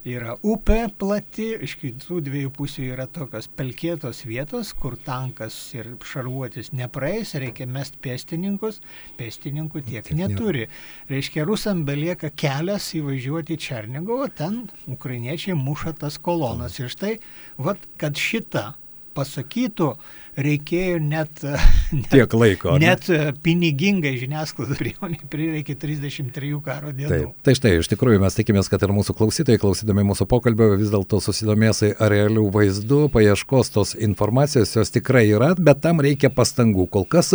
yra 0.06 0.36
upė 0.46 0.84
plati, 1.02 1.48
iš 1.66 1.74
kitų 1.82 2.20
dviejų 2.28 2.52
pusių 2.54 2.86
yra 2.92 3.08
tokios 3.10 3.50
pelkėtos 3.58 4.22
vietos, 4.30 4.74
kur 4.78 5.00
tankas 5.02 5.58
ir 5.74 5.96
šarvuotis 6.06 6.72
nepraeis, 6.78 7.34
reikia 7.42 7.66
mest 7.70 7.98
pėstininkus, 8.06 8.82
pėstininkų 9.18 9.82
tiek 9.88 10.12
neturi. 10.18 10.68
Reiškia, 11.10 11.46
rusam 11.50 11.82
belieka 11.88 12.30
kelias 12.30 12.92
įvažiuoti 13.00 13.58
į 13.58 13.64
Černigovą, 13.66 14.30
ten 14.38 14.62
ukrainiečiai 14.92 15.58
muša 15.58 15.98
tas 16.06 16.22
kolonas. 16.22 16.78
Ir 16.82 16.94
štai, 16.94 17.18
vat, 17.58 17.90
kad 18.02 18.20
šita 18.20 18.72
pasakytų, 19.16 19.94
reikėjo 20.40 21.00
net, 21.04 21.42
net 21.96 22.10
tiek 22.12 22.34
laiko. 22.36 22.76
Net 22.82 23.08
ne? 23.12 23.32
pinigingai 23.44 24.14
žiniasklaidos 24.20 24.80
priemonė 24.80 25.20
prireikė 25.32 25.76
33 25.80 26.52
karo 26.64 26.94
dienų. 26.96 27.12
Taip, 27.12 27.34
tai 27.46 27.56
štai, 27.58 27.74
iš 27.82 27.90
tikrųjų 27.92 28.22
mes 28.24 28.38
tikimės, 28.38 28.70
kad 28.72 28.84
ir 28.86 28.94
mūsų 28.96 29.16
klausytojai, 29.18 29.60
klausydami 29.62 30.06
mūsų 30.08 30.28
pokalbio, 30.32 30.72
vis 30.80 30.92
dėlto 30.94 31.20
susidomės 31.24 31.84
realių 32.00 32.48
vaizdų, 32.54 33.02
paieškos 33.14 33.74
tos 33.76 33.94
informacijos, 34.00 34.74
jos 34.78 34.94
tikrai 34.94 35.26
yra, 35.30 35.52
bet 35.60 35.84
tam 35.84 36.02
reikia 36.04 36.32
pastangų. 36.34 36.88
Kol 36.92 37.08
kas 37.12 37.34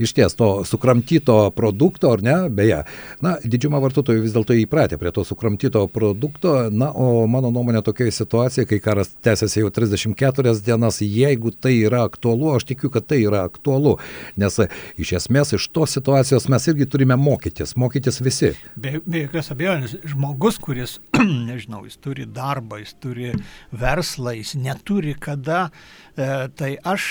iš 0.00 0.14
ties 0.16 0.36
to 0.38 0.50
sukramtyto 0.68 1.38
produkto, 1.56 2.14
ar 2.16 2.24
ne, 2.24 2.36
beje, 2.52 2.82
na, 3.24 3.36
didžiuma 3.44 3.82
vartotojų 3.84 4.24
vis 4.24 4.34
dėlto 4.36 4.56
įpratę 4.62 4.98
prie 5.00 5.12
to 5.14 5.24
sukramtyto 5.28 5.84
produkto, 5.92 6.56
na, 6.72 6.90
o 6.92 7.26
mano 7.30 7.52
nuomonė 7.52 7.84
tokioje 7.84 8.16
situacijoje, 8.16 8.68
kai 8.72 8.80
karas 8.84 9.12
tęsiasi 9.24 9.64
jau 9.64 9.72
34 9.74 10.56
dienas, 10.64 11.00
jeigu 11.16 11.52
tai 11.52 11.74
yra 11.86 12.04
aktualu, 12.08 12.54
aš 12.56 12.66
tikiu, 12.70 12.90
kad 12.92 13.06
tai 13.10 13.20
yra 13.24 13.44
aktualu, 13.48 13.96
nes 14.40 14.58
iš 15.00 15.14
esmės 15.20 15.54
iš 15.56 15.68
tos 15.74 15.96
situacijos 15.96 16.48
mes 16.52 16.68
irgi 16.70 16.88
turime 16.90 17.16
mokytis, 17.20 17.76
mokytis 17.80 18.20
visi. 18.24 18.52
Be, 18.76 18.98
be 19.04 19.24
jokios 19.26 19.50
abejonės, 19.54 19.96
žmogus, 20.12 20.60
kuris, 20.62 20.98
nežinau, 21.50 21.84
jis 21.88 21.98
turi 22.02 22.26
darbą, 22.26 22.80
jis 22.82 22.94
turi 23.02 23.32
verslą, 23.72 24.34
jis 24.38 24.54
neturi 24.60 25.16
kada, 25.20 25.68
e, 25.68 26.09
tai 26.56 26.70
aš 26.84 27.04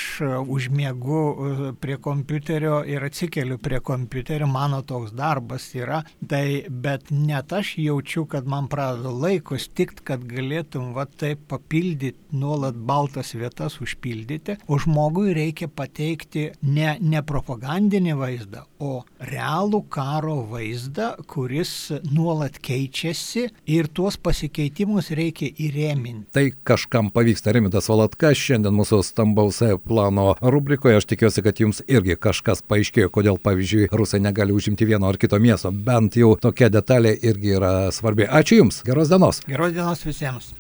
užmiegu 0.48 1.20
e, 1.30 1.72
prie 1.80 1.98
kompiuterio 2.02 2.82
ir 2.88 3.04
atsikeliu 3.04 3.58
prie 3.58 3.80
kompiuterio, 3.80 4.48
mano 4.48 4.82
toks 4.82 5.14
darbas 5.18 5.70
yra, 5.76 6.02
tai 6.28 6.66
bet 6.70 7.12
net 7.12 7.54
aš 7.54 7.76
jaučiu, 7.80 8.26
kad 8.30 8.48
man 8.48 8.68
pradeda 8.72 9.12
laiko 9.14 9.58
stikt, 9.60 10.04
kad 10.08 10.24
galėtum 10.30 10.94
va 10.96 11.06
taip 11.06 11.46
papildyti 11.50 12.18
nuolat 12.32 12.76
baltas 12.76 13.34
vietas, 13.36 13.80
užpildyti, 13.84 14.60
o 14.68 14.80
žmogui 14.80 15.34
reikia 15.38 15.70
pateikti 15.72 16.50
ne, 16.62 16.96
ne 17.02 17.24
propagandinį 17.26 18.16
vaizdą, 18.20 18.66
o 18.80 19.04
realų 19.20 19.84
karo 19.92 20.40
vaizdą, 20.50 21.12
kuris 21.30 21.92
nuolat 22.10 22.60
keičiasi 22.64 23.48
ir 23.70 23.90
tuos 23.94 24.20
pasikeitimus 24.22 25.12
reikia 25.18 25.50
įrėminti. 25.50 26.30
Tai 26.36 26.46
kažkam 26.68 27.12
pavyksta, 27.14 27.54
Remitas 27.56 27.90
Valatka, 27.92 28.34
šiandien 28.36 28.76
mūsų 28.90 29.06
stambaus 29.06 29.62
plano 29.86 30.36
rubrikoje, 30.42 30.98
aš 30.98 31.06
tikiuosi, 31.06 31.44
kad 31.46 31.60
jums 31.60 31.82
irgi 31.88 32.18
kažkas 32.18 32.64
paaiškėjo, 32.66 33.10
kodėl, 33.10 33.38
pavyzdžiui, 33.38 33.90
rusai 33.92 34.20
negali 34.20 34.54
užimti 34.54 34.86
vieno 34.86 35.10
ar 35.10 35.18
kito 35.18 35.40
miesto, 35.40 35.72
bent 35.72 36.16
jau 36.18 36.36
tokia 36.36 36.70
detalė 36.70 37.14
irgi 37.22 37.56
yra 37.58 37.92
svarbi. 37.92 38.26
Ačiū 38.26 38.60
Jums, 38.60 38.82
geros 38.86 39.10
dienos. 39.10 39.42
Geros 39.48 39.74
dienos 39.74 40.04
visiems. 40.06 40.54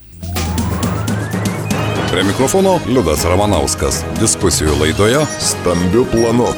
Prie 2.09 2.23
mikrofono 2.25 2.79
Liudas 2.89 3.25
Ramanauskas. 3.25 4.03
Diskusijų 4.19 4.77
laidoje 4.79 5.25
Stambių 5.39 6.05
planų. 6.13 6.53